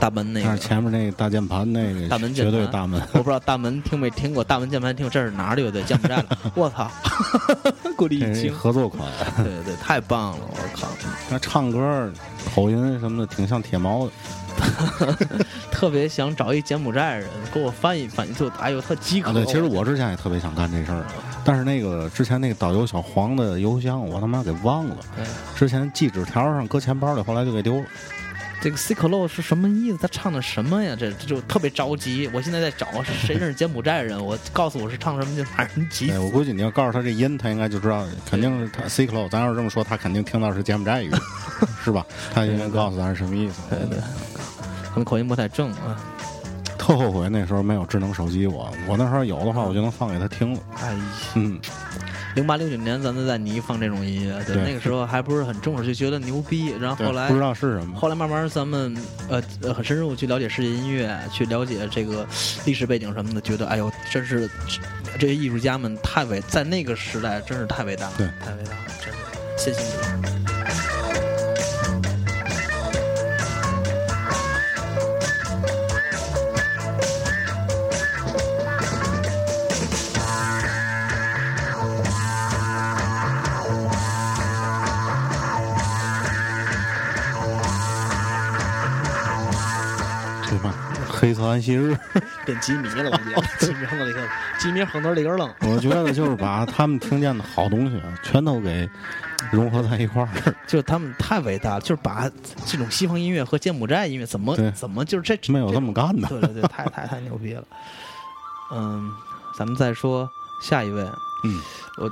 [0.00, 0.46] 大门那个。
[0.46, 5.82] 但是前面那个大键盘那个大门绝对大门，我不知道大门听没听过，大门键盘听过，这是哪儿的乐队？
[5.82, 6.90] 柬埔寨的， 我操，
[7.96, 9.06] 顾立这是一清，合作款。
[9.36, 10.88] 对对，太棒了，我靠，
[11.30, 12.10] 那唱歌
[12.54, 14.12] 口音什么的挺像铁毛的，
[15.70, 19.30] 特别想找一柬埔寨人给我翻译翻译，就哎呦特饥渴。
[19.30, 21.04] 啊，对，其实我之前也特别想干这事儿，
[21.48, 25.24] 但是那个之前那个导游小黄的邮箱我他妈给忘了，对
[25.56, 27.86] 之前寄纸条上搁钱包里，后来就给丢了。
[28.60, 29.96] 这个 C c l o 是什么意思？
[29.96, 30.94] 他唱的什么呀？
[30.98, 32.28] 这这就特别着急。
[32.34, 41.10] 我现在在找谁认识柬埔寨人，我告诉我是唱什么就马上急对， 我估计你要告诉他这音，他应该就知道，肯定是他 C c l o 咱要是这么说，他肯定听到是柬埔寨语，
[41.82, 42.04] 是吧？
[42.34, 43.62] 他应该告诉咱是什么意思。
[43.70, 43.98] 对对，
[44.90, 45.96] 可能口音不太正啊。
[46.88, 50.60] 特后悔那时候没有智能手机，我我那时候有的话，我就能放给他听了。
[50.80, 51.00] 哎呀，
[51.34, 51.60] 嗯，
[52.34, 56.68] 零八零九年咱们在泥放这种音乐，对，对那个时候还不是很重视，就觉得牛逼。
[56.80, 57.94] 然后后来不知道是什么。
[57.94, 58.96] 后来慢慢咱们
[59.28, 62.26] 呃呃很深入去了解世界音乐，去了解这个
[62.64, 64.48] 历史背景什么的，觉得哎呦，真是
[65.18, 70.97] 这些艺术家们太伟，在那个时代真是太伟大了，对太伟大了，真的谢谢你。
[91.18, 91.96] 黑色安息日，
[92.46, 94.20] 变吉米了，我觉得吉米横到里头，
[94.58, 95.52] 吉米横到里根楞。
[95.62, 98.88] 我觉得就是把他们听见的好东西啊，全都给
[99.50, 100.28] 融合在一块儿。
[100.68, 102.30] 就是他们太伟大了，就是把
[102.64, 106.28] 这种西方音乐和柬埔寨音乐怎么怎么就是这没有这么干的。
[106.28, 107.64] 对对对，太太太牛逼了。
[108.72, 109.10] 嗯，
[109.56, 110.28] 咱们再说
[110.62, 111.02] 下一位，
[111.44, 111.60] 嗯，
[111.96, 112.10] 我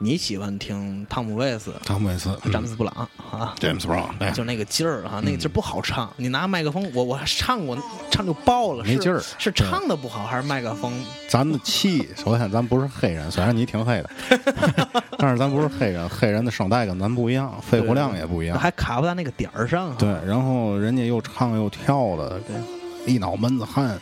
[0.00, 2.94] 你喜欢听汤姆·韦斯、汤姆·韦斯、詹姆斯·布朗
[3.32, 6.08] 啊？James Brown，就那个劲儿啊，那个嗯劲儿不好唱。
[6.16, 7.76] 你拿麦克风，我我还唱过，
[8.08, 10.92] 唱就爆了，没劲儿是唱的不好还是麦克风？
[11.28, 14.10] 咱的气，首先咱不是黑人，虽然你挺黑的，
[15.18, 18.56] 但是咱不是黑人，黑人的声带跟咱不一样，肺活量也不一样。
[18.56, 19.96] 还卡不在那个点儿上啊。
[19.98, 24.00] 对，然后人家又唱又跳的，对，一脑门子汗，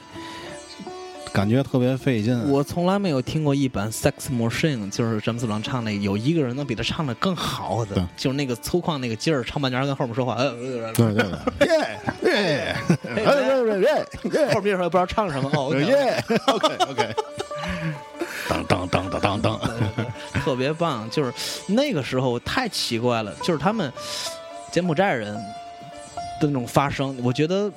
[1.37, 2.51] 感觉特别费劲。
[2.51, 11.27] 我从来没有听过一版《Sex Machine》，就是詹姆斯·布朗唱那个，有一个人能比他唱的更好的，就是那个粗犷那个劲儿，唱半截儿跟后面说话，呃，呃对对
[11.59, 17.15] 对，耶耶，哎耶耶后边说也不知道唱什么，哦，耶耶，OK OK，
[18.49, 19.61] 当当当当当当，
[20.43, 21.07] 特别棒。
[21.11, 21.31] 就是
[21.67, 23.93] 那个时候太奇怪了，就是他们
[24.73, 25.35] 柬埔寨人
[26.41, 27.71] 的那种发声，我觉得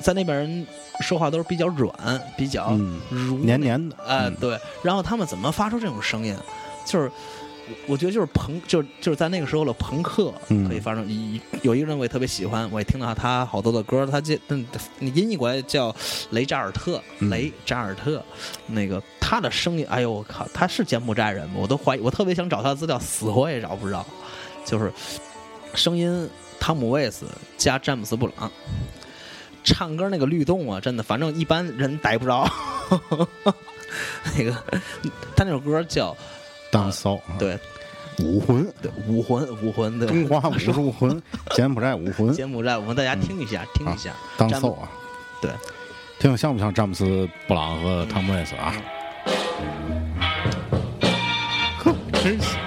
[0.00, 0.66] 在那边人
[1.00, 1.92] 说话都是比较软，
[2.36, 4.58] 比较嗯如黏黏的，哎、嗯对。
[4.82, 6.36] 然后他们怎么发出这种声音？
[6.86, 7.10] 就是
[7.86, 11.08] 我我觉得就是朋，就是就是在那个时候的朋克嗯可以发生。
[11.08, 14.66] 一有一个人我也特别喜欢，我也听到他好多的歌，他这嗯
[15.00, 15.94] 音译过来叫
[16.30, 18.22] 雷扎尔特，嗯雷扎尔特，
[18.66, 21.54] 那个他的声音，哎呦我靠，他是柬埔寨人吗？
[21.56, 24.04] 我都怀疑，我特别想找他的资料，死活也找不着。
[24.64, 24.92] 就是
[25.74, 26.28] 声音，
[26.60, 27.26] 汤姆·威斯
[27.56, 28.50] 加詹姆斯·布朗。
[29.64, 32.48] 唱歌那个律动啊，真的，反正一般人逮不着。
[34.36, 34.52] 那个，
[35.34, 36.16] 他那首歌叫
[36.70, 37.58] 当骚，对
[38.18, 41.22] 武魂，对武魂武魂对中华武术魂，
[41.54, 44.12] 柬埔寨武魂，柬埔寨，我们大家听一下，听一下。
[44.36, 44.88] 当骚啊，
[45.40, 45.50] 对，
[46.18, 47.04] 听着像不像詹姆斯·
[47.46, 48.74] 布朗和汤姆·韦斯啊？
[51.78, 52.63] 呵，真是。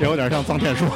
[0.00, 0.88] 有点像臧天朔。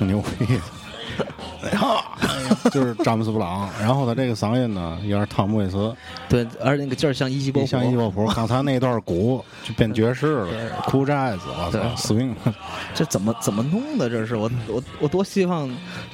[0.00, 0.60] 挺牛逼的。
[1.62, 1.70] 哎，
[2.70, 5.94] 就是詹姆斯布朗， 然后他这个嗓音呢，有点汤姆·韦斯，
[6.26, 8.26] 对，而且那个劲儿像一级波像一级波普。
[8.28, 12.34] 刚才那段鼓就变爵士了，酷 jazz，我操对，swing，
[12.94, 14.08] 这怎么怎么弄的？
[14.08, 15.68] 这是我我我多希望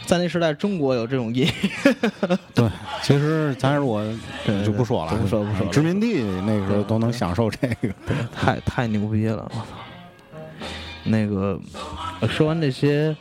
[0.07, 1.47] 在那时代中国有这种音
[1.85, 1.95] 乐。
[2.53, 2.69] 对，
[3.05, 4.05] 其实咱如果
[4.45, 7.95] 对就不说了，不说不说殖民地那个时候都能享受这个。
[8.35, 9.67] 太太牛逼了，我操！
[11.05, 11.57] 那个
[12.19, 13.17] 呃说完这些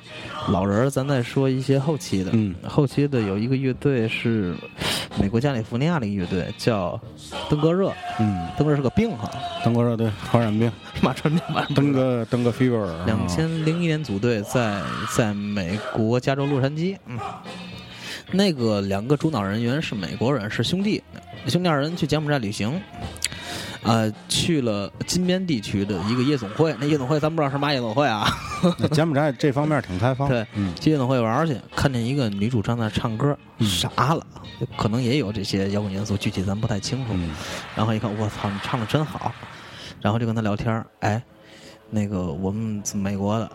[0.48, 2.32] 老人儿，咱再说一些后期的。
[2.34, 4.56] 嗯后期的有一个乐队是
[5.20, 7.00] 美国加利福尼亚的一个乐队，叫
[7.50, 7.92] 登革热。
[8.20, 9.30] 嗯，登革热是个病哈，
[9.64, 10.72] 登革热对 传染病，
[11.02, 14.82] 马传病马登革登革 fever，两千零一年组队，在
[15.16, 16.96] 在美国加州洛杉矶。
[17.08, 17.18] 嗯，
[18.32, 21.02] 那个两个主脑人员是美国人，是兄弟，
[21.48, 22.80] 兄弟二人去柬埔寨旅行，
[23.84, 26.76] 呃，去了金边地区的一个夜总会。
[26.80, 28.28] 那夜总会咱不知道是嘛夜总会啊？
[28.80, 34.26] 那柬埔寨这方面挺开放，对，嗯，去夜总会玩去，看见一个女主唱在那唱歌，傻了，
[34.78, 37.14] 可能也有这些摇滚元素，具体咱不太清楚。
[37.14, 37.32] 嗯
[37.76, 39.32] 然后一看，我操，你唱的真好，
[40.02, 41.22] 然后就跟他聊天儿，哎，
[41.90, 43.52] 那个我们美国的，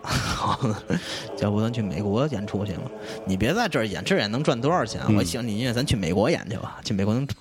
[1.41, 2.83] 要不咱去美国演出去嘛？
[3.25, 5.01] 你别在这儿演，这儿演能赚多少钱？
[5.07, 7.35] 嗯我喜欢你音乐，咱去美国演去吧，去美国能多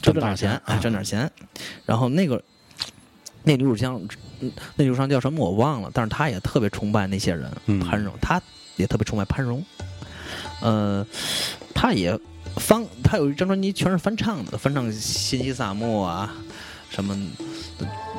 [0.00, 1.30] 挣点钱，哎，赚点钱。
[1.84, 2.42] 然后那个
[3.44, 4.00] 那女主唱，
[4.40, 7.80] 嗯那女主唱叫什么我忘了，但是她也特别崇拜那些人，嗯。
[7.80, 8.40] 潘荣，她
[8.76, 9.64] 也特别崇拜潘荣，
[10.60, 11.04] 呃，
[11.74, 12.18] 她也
[12.56, 16.32] 翻，她有一张专辑全是翻唱的，翻唱信息萨莫啊，
[16.90, 17.16] 什么，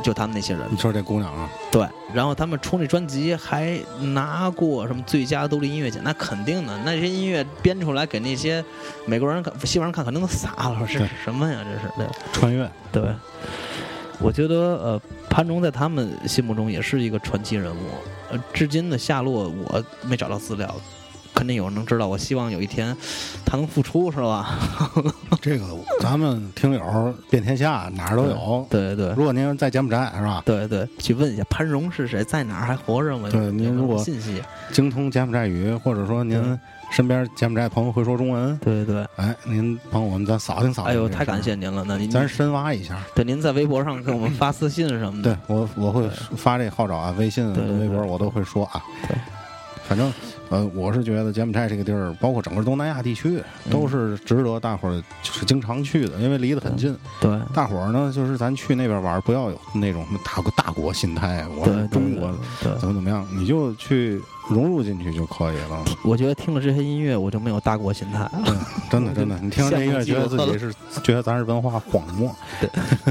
[0.03, 0.67] 就他们那些人。
[0.71, 8.63] 你，说这姑娘啊，对，然后他们出那专辑还拿过什么最佳独立音乐奖，那肯定的，那些音乐编出来给那些
[9.05, 11.63] 美国人看、西方人看，肯定都傻了，说这是什么呀？
[11.63, 13.03] 这是对穿越，对。
[14.23, 17.79] 我觉得呃，潘荣在他们心目中也是一个传奇人物，
[18.31, 20.73] 呃，至今的下落我没找到资料，
[21.35, 22.07] 肯定有人能知道。
[22.07, 22.95] 我希望有一天
[23.45, 24.57] 他能复出，是吧？
[25.41, 25.65] 这个
[25.99, 28.65] 咱们听友遍天下哪儿都有。
[28.69, 33.27] 对对如果您在柬埔寨是吧，对对，去问一下潘荣是谁，在哪儿还活着吗？
[33.29, 36.57] 对您如果信息，精通柬埔寨语，或者说您
[36.93, 39.03] 身边柬埔寨朋友会说中文，对对。
[39.15, 40.91] 哎，您帮我们再扫听扫听。
[40.91, 41.83] 哎呦，太感谢，您了！
[41.87, 42.99] 那您咱深挖一下。
[43.15, 48.79] 对您在微博上给我们发私信什么的，对我我会发这号召啊，微信、对对对微博我都会说啊。
[49.07, 49.17] 对，
[49.87, 50.13] 反正
[50.49, 56.95] 呃，我是觉得柬埔寨这个地儿，包括整个东南亚地区，嗯都是值得大伙儿就是经常去的，因为离得很近。
[57.19, 62.31] 对大伙儿呢，就是咱去那边玩，不要有那种什么大国大国心态，我对是中国
[62.61, 65.83] 怎么怎么样，你就去融入进去就可以了。
[66.03, 68.67] 我觉得听了这些音乐，我就没有大国心态了。
[68.89, 70.73] 真的真的， 你听了这音乐，觉得自己是
[71.03, 72.35] 觉得咱是文化荒漠，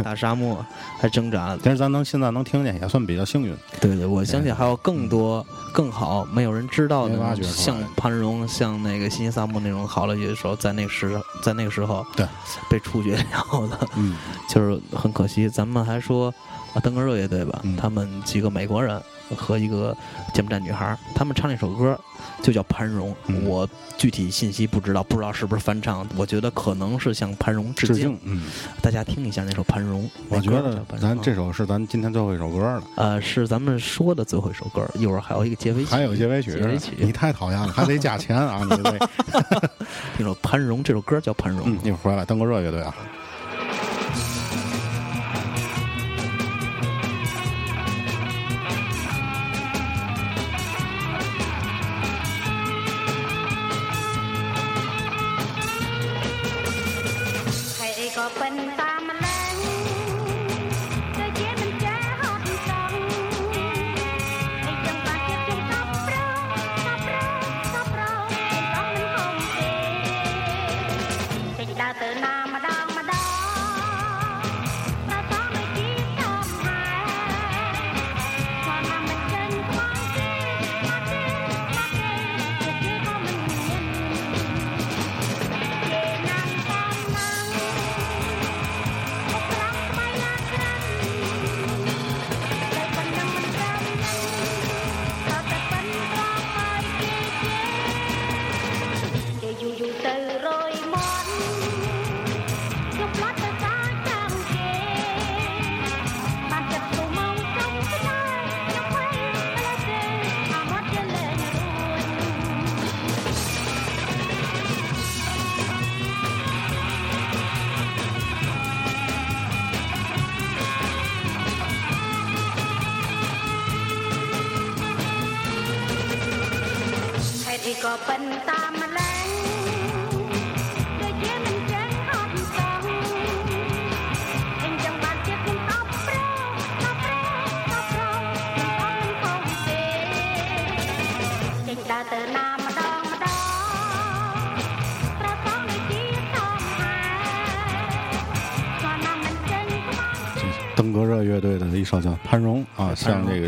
[0.03, 0.65] 大沙漠
[0.99, 3.57] 还挣扎，但是咱能现在能听见，也算比较幸运。
[3.81, 12.27] 对对，我相信还有更多更好没有人知道的像潘荣、像那个新萨木那种好的乐手，在那个时在那个时候对
[12.71, 14.17] 被处决掉的，嗯，
[14.49, 15.49] 就是很可惜。
[15.49, 16.33] 咱们还说
[16.75, 19.01] 啊，登革热乐队吧，嗯他们几个美国人
[19.35, 19.97] 和一个
[20.35, 21.99] 柬埔寨女孩儿，他们唱了一首歌
[22.43, 23.69] 就叫《潘荣》，嗯我
[23.99, 27.95] 具体信息不知道，不知道是不是翻唱，我觉得可能是向潘荣致敬。
[27.95, 28.19] 致敬。
[28.25, 28.43] 嗯，
[28.83, 32.83] 大家听一下那首《潘荣》，我觉得咱这首是咱今天最后一首歌了。
[32.97, 38.61] 呃是咱们说的最后一首歌，一会儿还有一个结尾曲，还有结尾曲结尾曲，你太讨厌了，还得加钱啊！
[38.63, 38.99] 你这，
[40.17, 41.61] 听首《潘荣》，这首歌叫《潘荣》。
[41.67, 42.95] 嗯，一会儿回来，登个热乐队啊。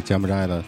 [0.05, 0.63] 柬埔寨的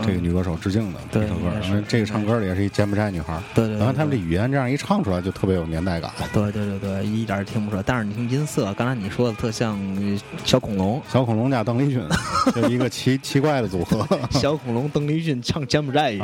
[0.00, 6.10] 这个女歌手致敬的对这首歌因为这个唱歌的也是一柬埔寨女孩，对对对然后他们这语言这样一唱出来，就特别有年代感。
[6.32, 7.82] 对对对对，一点也听不出来。
[7.84, 12.02] 但是你听音色，刚才你说的特像呃小恐龙，小恐龙加邓丽君，
[12.54, 14.06] 就一个奇奇怪的组合。
[14.30, 16.22] 小恐龙邓丽君唱柬埔寨语，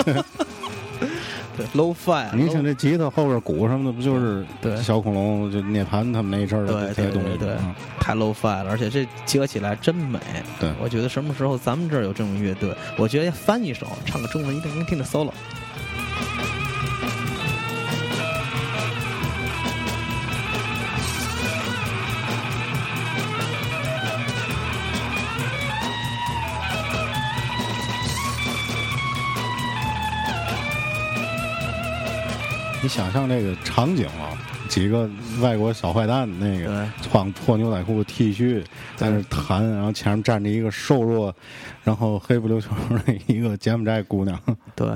[1.60, 7.54] 对，low fi，你听这吉他后边鼓什么的，不就是对小恐龙就涅槃他们那一阵儿的这些东西对
[7.98, 10.18] 太 low fi 了，而且这结合起来真美。
[10.58, 15.32] 对我觉得什么时候咱们这儿有这种乐队，我觉得翻一首，唱个中文一定能听着 solo。
[32.82, 34.32] 你想象这个场景啊，
[34.68, 35.08] 几个
[35.40, 38.64] 外国小坏蛋那个对穿破牛仔裤 T 恤
[38.96, 41.34] 在那弹，然后前面站着一个瘦弱，
[41.84, 42.70] 然后黑不溜秋
[43.06, 44.40] 的一个柬埔寨姑娘，
[44.74, 44.88] 对，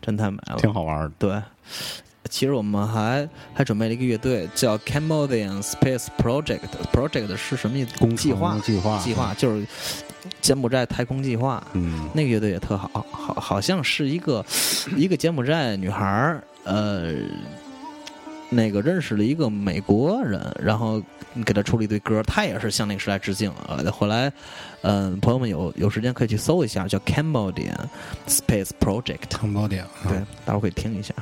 [0.00, 1.12] 真太美了，挺好玩的。
[1.18, 1.42] 对，
[2.30, 6.60] 其实我们还还准备了一个乐队，叫 Cambodian Space Project。
[6.92, 7.98] Project 是什么意思？
[7.98, 9.66] 工计划，计划计划就是
[10.40, 11.60] 柬埔寨太空计划。
[11.72, 14.46] 嗯，那个乐队也特好，好好像是一个
[14.96, 17.14] 一个柬埔寨女孩儿，呃，
[18.50, 21.02] 那个认识了一个美国人，然后
[21.44, 23.50] 给他出了一堆歌，他也是向那个时代致敬。
[23.50, 24.32] 啊，后来，
[24.82, 27.74] 嗯、朋友们有有时间可以去搜一下，叫 Cambodian
[28.26, 29.28] Space Project。
[29.30, 29.84] 康宝点。
[30.08, 31.14] 对，大伙儿可以听一下。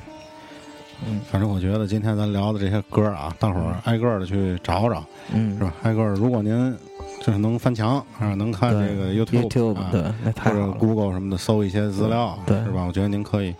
[1.04, 5.74] 嗯反正我觉得今天咱聊的这些歌啊，大伙儿挨个的去找找，嗯，是吧？
[5.82, 6.76] 挨个儿，如果您
[7.20, 10.02] 就是能翻墙啊，能看这个 YouTube，, YouTube 啊、对，
[10.44, 10.70] 或者。
[10.78, 12.84] Google 什么的搜一些资料，对是吧？
[12.84, 13.52] 我觉得您可以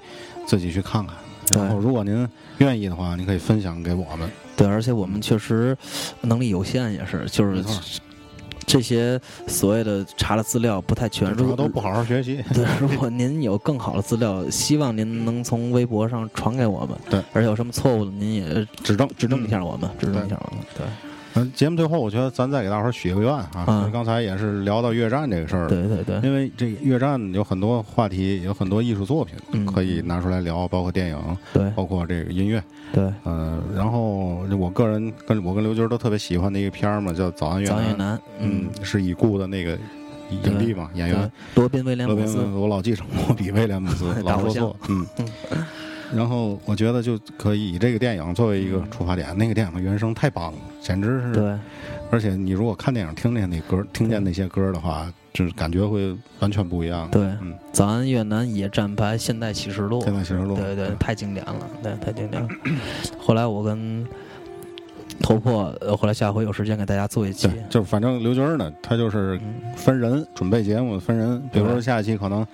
[0.47, 1.17] 自己去看看。
[1.49, 2.29] 对然后，如果您
[2.59, 4.31] 愿意的话，您可以分享给我们。
[4.57, 5.77] 对，而且我们确实
[6.21, 7.65] 能力有限，也是就是
[8.65, 12.43] 这些所谓的查的资料不太全，如果都不好好学习。
[12.55, 16.97] 对，如果您有更好的资料，希望您能从微博上传给我们。
[17.11, 20.65] 对，而且有什么错误的，您也指正指正一下我们，指正一下我们。
[20.77, 20.87] 对，
[21.35, 23.51] 嗯，节目最后，我觉得咱再给大伙儿许个愿啊。
[23.55, 31.19] 啊刚才也是聊到越战这个事儿，对对对，因为这个越战有很多话题，有很多艺术作品嗯可以拿出来聊，包括电影，
[31.53, 32.63] 对包括这个音乐。
[32.93, 37.79] 对，嗯，然后我个人跟我跟刘军都特别喜欢的一个片儿嘛，叫《早安越南》。
[37.81, 39.79] 早越南，嗯，是已故的那个
[40.31, 41.33] 影帝嘛，演员。
[41.55, 44.77] 罗宾威廉姆斯，我老记成罗比威廉姆斯， 老说错。
[44.89, 45.07] 嗯。
[46.15, 51.33] 然后我觉得就可以以这个电影作为一个出发点，那个电影的原声太棒了，简直是。
[51.33, 51.59] 对
[52.11, 57.09] 而且你如果看电影听见那歌，听见那些歌的话，就是感觉会完全不一样。
[57.11, 62.49] 对嗯，早安越南野战排现代启示录，现代启示录对对嗯，太经典了，对，太经典了。
[63.19, 64.07] 后来我跟
[65.35, 72.47] 头破，呃，后来下回有时间给大家做一期对，，就是反正刘军呢，他就是嗯分人准备节目分人，比如说下一期可能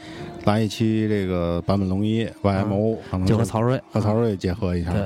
[0.45, 4.93] 来一期这个坂本龙一 YMO，可能就和曹睿，和曹睿结合一下。
[4.93, 5.03] 对，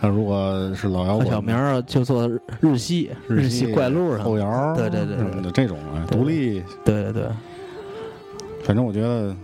[0.00, 2.28] 那如果是老摇和滚，小明儿就做
[2.60, 7.22] 日系日系怪路上，后摇，对对对对什么的这种啊，独立，对对对，
[8.64, 9.34] 反正我觉得，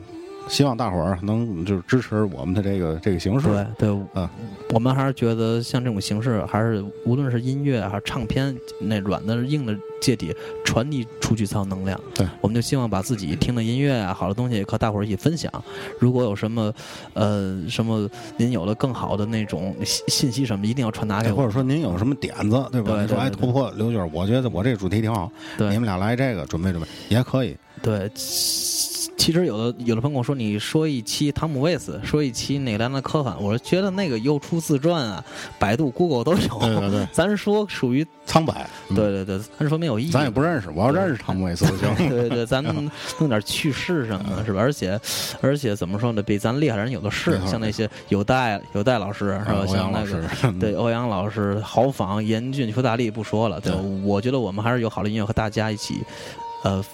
[0.49, 3.49] 希望大伙儿能就是支持我们的这个这个形式。
[3.49, 4.29] 对对，嗯
[4.71, 10.35] 我们还是觉得像这种形式，还是无论是音乐还是唱片，那软的硬的介体
[10.65, 11.99] 传递出去才有能量。
[12.15, 15.51] 对，我们就希望把自己听的音乐啊，好的东西和大伙儿一起分享。
[16.01, 16.73] 如果有什么
[17.13, 21.35] 呃什么您有了更好的那种信信息什么，一定要传达给我。
[21.35, 23.01] 哎或者说您有什么点子，对吧？
[23.03, 27.57] 你说哎，对对对突破刘军，我觉得我这个主题挺好，对你们俩来这个准备准备也可以。
[27.83, 28.11] 对，
[29.17, 35.25] 其其实有的有的朋友跟我说，你说一期汤姆·威斯，说一期那个莱纳科凡，我觉得那个又出自传啊，
[35.59, 36.59] 百度、Google 都有。
[36.61, 40.11] 对对对， 咱说属于苍白，嗯对对对，咱说没有意义。
[40.13, 42.09] 咱也不认识，我要认识汤姆·威斯 就行。
[42.09, 42.63] 对对对，咱
[43.19, 44.61] 弄点趣事什么的，是吧？
[44.61, 45.01] 而且
[45.41, 46.23] 而且怎么说呢？
[46.23, 49.67] 比咱厉害的人有的是像那些有代有戴老师是吧？
[49.67, 56.03] 像那个 师，对欧阳老师、豪仿、严峻、邱大力不说了，对，对我觉得我们还是有好的音乐和大家一起，
[56.63, 56.85] 呃，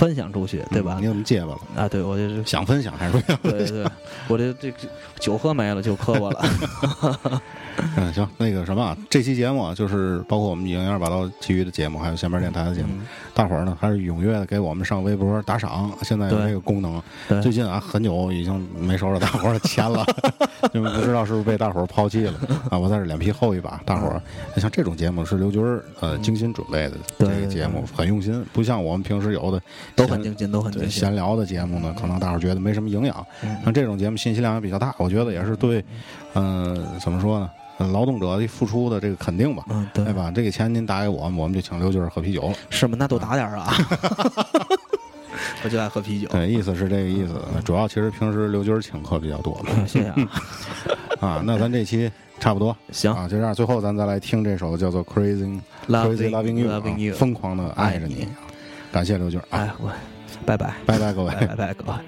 [0.00, 1.06] 分分享出去，对吧你？
[1.06, 1.58] 怎么结巴了？
[1.76, 3.86] 啊，对，我就是想分享还是不想对对对，
[4.28, 7.42] 我这这这酒喝没了就磕巴了。
[7.96, 13.06] 嗯，行，那个什么啊，这期节目啊，就是包括我们营养八道其余的节目，还有下面电台的节目，嗯
[13.40, 15.90] 大伙儿呢还是踊跃的给我们上微博打赏。
[16.02, 17.02] 现在有这个功能，
[17.40, 20.04] 最近啊很久已经没收着大伙儿的钱了，
[20.74, 22.34] 就不知道是不是被大伙儿抛弃了
[22.68, 22.78] 啊！
[22.78, 24.20] 我在这脸皮厚一把，大伙儿
[24.60, 29.58] 像这种节目是刘军儿呃精心准备的这个节目，很用心，不像我们平时有的
[29.96, 30.90] 都很精心，都很。
[30.90, 33.26] 闲聊的节目呢，可能大伙儿觉得没什么营养。
[33.42, 35.82] 嗯像这种节目信息量也比较大，我觉得也是对，
[36.34, 37.48] 嗯、怎么说呢？
[37.80, 40.30] 呃劳动者的付出的这个肯定吧，嗯，对对，吧？
[40.30, 42.54] 这个钱您打给我们，我们就请刘军儿喝啤酒了。
[42.68, 42.94] 是吗？
[42.98, 43.72] 那多打点儿啊！
[45.64, 46.28] 我就爱喝啤酒。
[46.28, 47.34] 对，意思是这个意思。
[47.64, 49.70] 主要其实平时刘军儿请客比较多嘛。
[49.86, 50.16] 谢谢啊。
[51.20, 53.54] 啊，那咱这期差不多行啊，就这样。
[53.54, 55.58] 最后咱再来听这首叫做《Crazy
[55.88, 58.28] Loving- Crazy Loving You》疯狂的爱着爱你。
[58.92, 59.90] 感谢刘军哎我
[60.44, 61.98] 拜拜，拜拜各位，拜拜拜各位。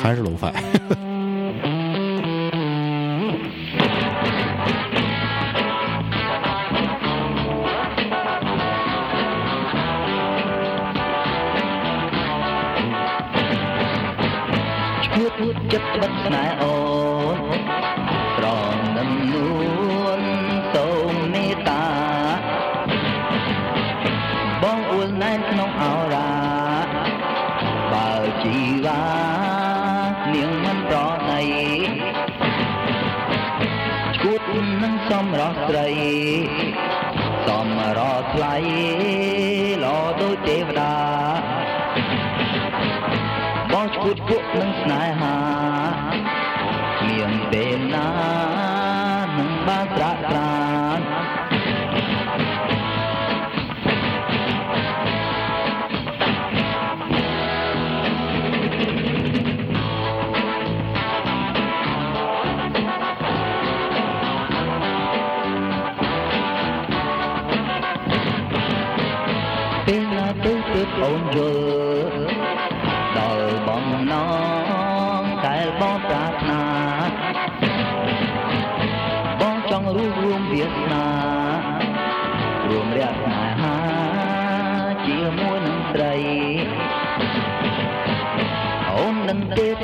[0.00, 0.52] 还是楼派。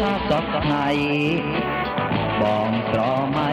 [0.01, 0.89] ថាសពថ្ងៃ
[2.41, 3.01] បងស្រ
[3.37, 3.51] មៃ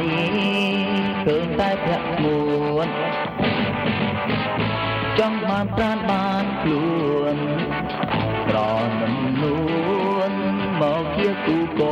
[1.25, 2.87] ឃើញតែភក្ត្រមួន
[5.19, 7.37] ចង់បានប្រានបានខ្លួន
[8.47, 8.57] ប្រ
[9.01, 10.31] នំនួន
[10.81, 11.86] មកជាគូកន